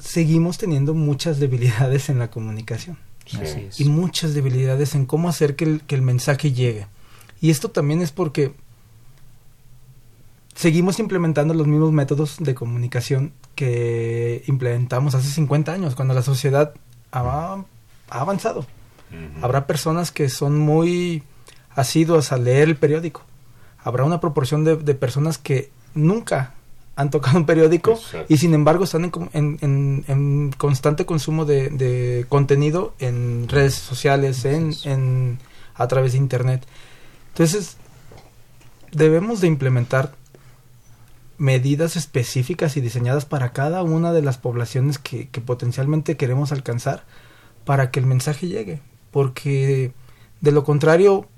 [0.03, 2.99] seguimos teniendo muchas debilidades en la comunicación.
[3.79, 6.87] Y muchas debilidades en cómo hacer que el, que el mensaje llegue.
[7.41, 8.53] Y esto también es porque
[10.55, 16.75] seguimos implementando los mismos métodos de comunicación que implementamos hace 50 años, cuando la sociedad
[17.11, 17.65] ha,
[18.09, 18.67] avanzado.
[19.43, 21.23] Habrá personas que son muy
[21.75, 23.23] asiduas a leer el periódico.
[23.85, 26.55] Habrá una proporción de, personas que nunca
[26.95, 33.49] han tocado un periódico y sin embargo están en, en, constante consumo de, contenido en
[33.49, 35.39] redes sociales, en, en,
[35.75, 36.67] a través de Internet.
[37.29, 37.77] Entonces,
[38.93, 40.13] debemos de implementar
[41.39, 47.05] medidas específicas y diseñadas para cada una de las poblaciones que, potencialmente queremos alcanzar
[47.65, 48.81] para que el mensaje llegue.
[49.11, 49.93] Porque
[50.41, 51.29] de lo contrario,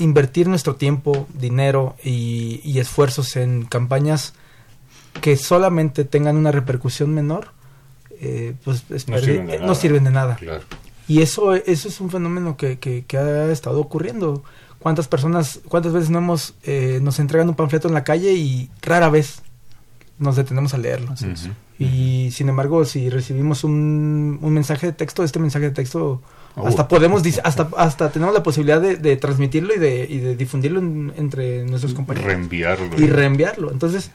[0.00, 4.34] invertir nuestro tiempo, dinero y, esfuerzos en campañas
[5.20, 7.52] que solamente tengan una repercusión menor,
[8.20, 10.38] eh, pues no, sirven de nada.
[11.06, 14.42] Y eso, eso es un fenómeno que, que ha estado ocurriendo
[14.80, 18.70] cuántas personas, cuántas veces no hemos, eh, nos entregan un panfleto en la calle y
[18.82, 19.42] rara vez
[20.18, 21.14] nos detenemos a leerlo.
[21.78, 26.20] Y sin embargo, si recibimos un, un, mensaje de texto, este mensaje de texto
[26.56, 30.80] hasta podemos, hasta, hasta tenemos la posibilidad de, transmitirlo y de, y de difundirlo
[31.16, 32.26] entre nuestros compañeros.
[32.26, 32.98] Reenviarlo.
[32.98, 33.70] Y reenviarlo.
[33.70, 34.10] Entonces,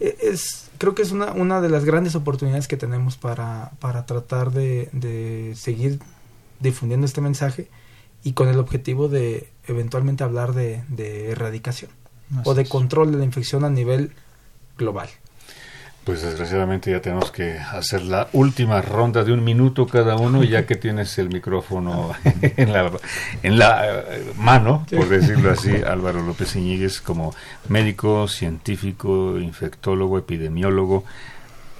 [0.00, 4.06] e, es, creo que es una, una de las grandes oportunidades que tenemos para, para
[4.06, 6.00] tratar de, de seguir
[6.60, 7.68] difundiendo este mensaje
[8.26, 10.82] y con el objetivo de eventualmente hablar de,
[11.30, 11.90] erradicación
[12.44, 14.12] o de control de la infección a nivel
[14.76, 15.08] global.
[16.06, 20.64] Pues desgraciadamente ya tenemos que hacer la última ronda de un minuto cada uno, ya
[20.64, 22.92] que tienes el micrófono en la,
[23.42, 27.34] en la eh, mano, por decirlo así, Álvaro López Iñiguez, como
[27.68, 31.02] médico, científico, infectólogo, epidemiólogo.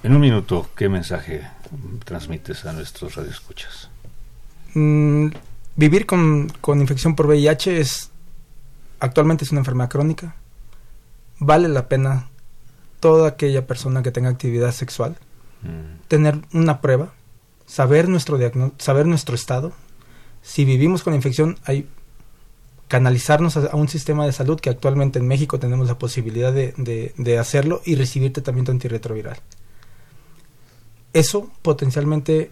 [0.03, 1.47] En un minuto, ¿qué mensaje
[2.05, 3.89] transmites a nuestros radioescuchas?
[4.74, 5.29] Mm,
[5.77, 8.11] Vivir con, infección por VIH es
[8.99, 10.35] actualmente es una enfermedad crónica.
[11.39, 12.29] Vale la pena
[13.07, 15.14] toda aquella persona que tenga actividad sexual
[16.09, 17.12] tener una prueba,
[17.66, 18.36] saber nuestro
[18.78, 19.72] saber nuestro estado.
[20.42, 21.88] Si vivimos con la infección, hay
[22.88, 27.38] canalizarnos a, un sistema de salud que actualmente en México tenemos la posibilidad de, de
[27.38, 29.38] hacerlo y recibir tratamiento antirretroviral.
[31.12, 32.50] eso potencialmente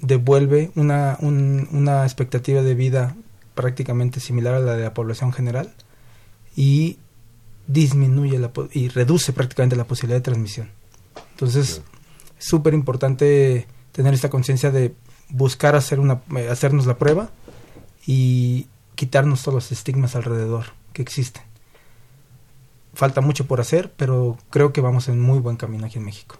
[0.00, 3.14] devuelve una, una expectativa de vida
[3.54, 5.72] prácticamente similar a la de la población general
[6.56, 6.98] y
[7.66, 10.70] disminuye la, y reduce prácticamente la posibilidad de transmisión.
[11.32, 11.82] Entonces,
[12.38, 14.94] es súper importante tener esta conciencia de
[15.30, 17.30] buscar hacer una, eh, hacernos la prueba
[18.06, 21.42] y quitarnos todos los estigmas alrededor que existen.
[22.94, 26.36] Falta mucho por hacer, pero creo que vamos en muy buen camino aquí en México.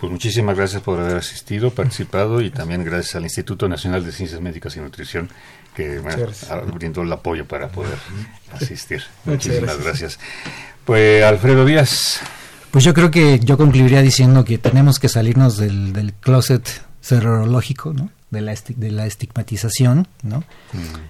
[0.00, 4.40] Pues muchísimas gracias por haber asistido, participado y también gracias al Instituto Nacional de Ciencias
[4.40, 5.28] Médicas y Nutrición
[5.76, 7.98] que me brindó el apoyo para poder
[8.52, 9.02] asistir.
[9.26, 10.18] muchísimas gracias.
[10.86, 12.20] Pues Alfredo Díaz.
[12.70, 16.66] Pues yo creo que yo concluiría diciendo que tenemos que salirnos del, del closet
[17.00, 18.10] serológico, ¿no?
[18.30, 20.44] de, la de la estigmatización, ¿no?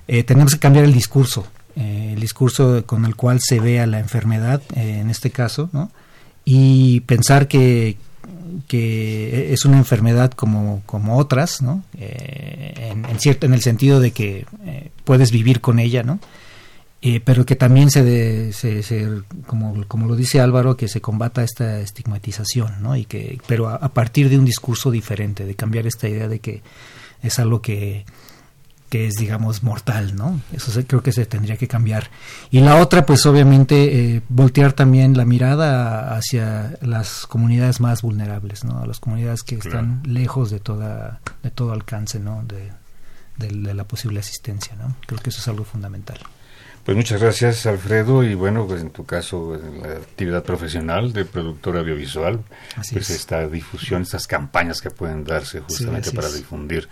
[0.08, 3.86] Eh, tenemos que cambiar el discurso, eh, el discurso con el cual se ve a
[3.86, 5.90] la enfermedad, eh, en este caso, ¿no?
[6.44, 7.96] y pensar que,
[8.68, 11.82] que es una enfermedad como, como otras, ¿no?
[11.98, 14.46] en, cierto, en el sentido de que
[15.04, 16.20] puedes vivir con ella, ¿no?
[17.02, 19.08] Eh, pero que también se, se,
[19.46, 22.94] como, como, lo dice Álvaro, que se combata esta estigmatización, ¿no?
[22.94, 26.62] Y que, pero a, partir de un discurso diferente, de cambiar esta idea de que
[27.22, 28.04] es algo que,
[28.90, 30.40] que es, digamos, mortal, ¿no?
[30.52, 32.10] Eso creo que se tendría que cambiar.
[32.50, 38.64] Y la otra, pues obviamente, eh, voltear también la mirada hacia las comunidades más vulnerables,
[38.64, 38.82] ¿no?
[38.82, 42.44] A las comunidades que están lejos de, toda, de todo alcance, ¿no?
[42.44, 42.72] De,
[43.36, 44.96] de la posible asistencia, ¿no?
[45.06, 46.18] Creo que eso es algo fundamental.
[46.84, 48.24] Pues muchas gracias, Alfredo.
[48.24, 52.42] Y bueno, pues en tu caso, en la actividad profesional de productora audiovisual,
[52.92, 56.88] pues esta difusión, estas campañas que pueden darse justamente para difundir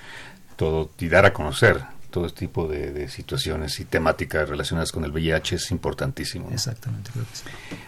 [0.59, 1.81] todo y dar a conocer
[2.11, 6.51] todo este tipo de, situaciones y temáticas relacionadas con el VIH es importantísimo.
[6.51, 7.45] Exactamente, creo que sí.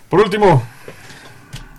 [0.09, 0.63] Por último,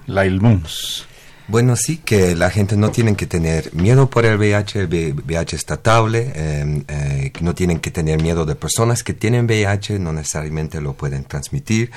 [0.08, 1.08] la ILMUNS.
[1.48, 5.56] Bueno, sí, que la gente no tiene que tener miedo por el VIH, el VIH
[5.56, 10.14] está estable, em, eh, no tienen que tener miedo de personas que tienen VIH, no
[10.14, 11.92] necesariamente lo pueden transmitir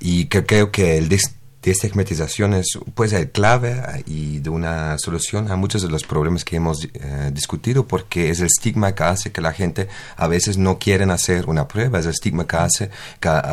[0.00, 1.08] y que creo que el
[1.64, 6.56] estigmatización es pues el clave y de una solución a muchos de los problemas que
[6.56, 10.78] hemos eh, discutido porque es el estigma que hace que la gente a veces no
[10.78, 12.90] quieren hacer una prueba, es el estigma que hace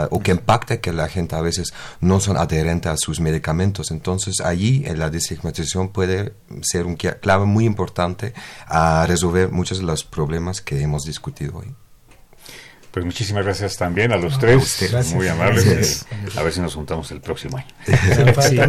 [0.09, 3.91] o que impacta que la gente a veces no son adherentes a sus medicamentos.
[3.91, 8.33] Entonces allí en la destigmatización puede ser un clave muy importante
[8.67, 11.75] a resolver muchos de los problemas que hemos discutido hoy.
[12.95, 16.05] Pues muchísimas gracias también a los tres, muy amables.
[16.37, 17.67] A ver si nos juntamos el próximo año.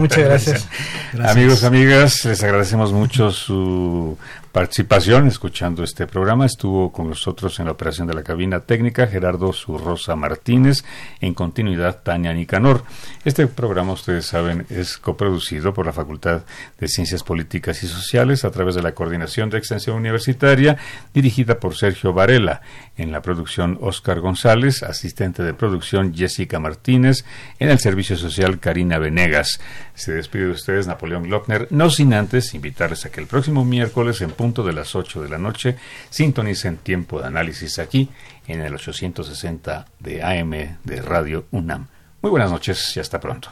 [0.00, 0.68] muchas gracias.
[1.28, 4.18] Amigos, amigas, les agradecemos mucho su
[4.56, 6.46] participación escuchando este programa.
[6.46, 10.82] Estuvo con nosotros en la operación de la cabina técnica Gerardo Zurrosa Martínez,
[11.20, 12.82] en continuidad Tania Nicanor.
[13.26, 16.44] Este programa, ustedes saben, es coproducido por la Facultad
[16.80, 20.78] de Ciencias Políticas y Sociales a través de la Coordinación de Extensión Universitaria,
[21.12, 22.62] dirigida por Sergio Varela.
[22.96, 27.26] En la producción Oscar González, asistente de producción Jessica Martínez,
[27.58, 29.60] en el servicio social Karina Venegas.
[29.94, 34.22] Se despide de ustedes Napoleón Glockner, no sin antes invitarles a que el próximo miércoles
[34.22, 35.76] en punto de las 8 de la noche
[36.10, 38.08] sintonicen tiempo de análisis aquí
[38.46, 41.86] en el 860 de AM de Radio UNAM.
[42.22, 43.50] Muy buenas noches y hasta pronto.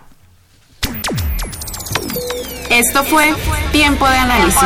[2.70, 3.32] Esto fue
[3.72, 4.62] Tiempo de Análisis.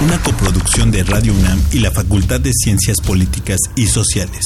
[0.00, 4.44] Una coproducción de Radio UNAM y la Facultad de Ciencias Políticas y Sociales.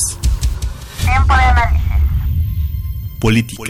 [1.03, 1.83] Tiempo de Análisis.
[3.21, 3.63] Política.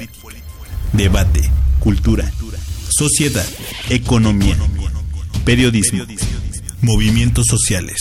[0.93, 1.51] Debate
[1.87, 2.29] cultura,
[2.89, 3.47] sociedad,
[3.91, 4.57] economía,
[5.45, 6.05] periodismo,
[6.87, 7.99] movimientos sociales.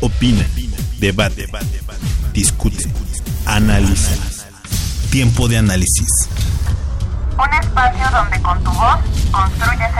[0.00, 0.44] Opina,
[0.98, 1.46] debate,
[2.32, 2.88] discute,
[3.44, 4.12] analiza.
[5.10, 6.08] Tiempo de análisis.
[7.36, 8.98] Un espacio donde con tu voz
[9.30, 9.92] construyes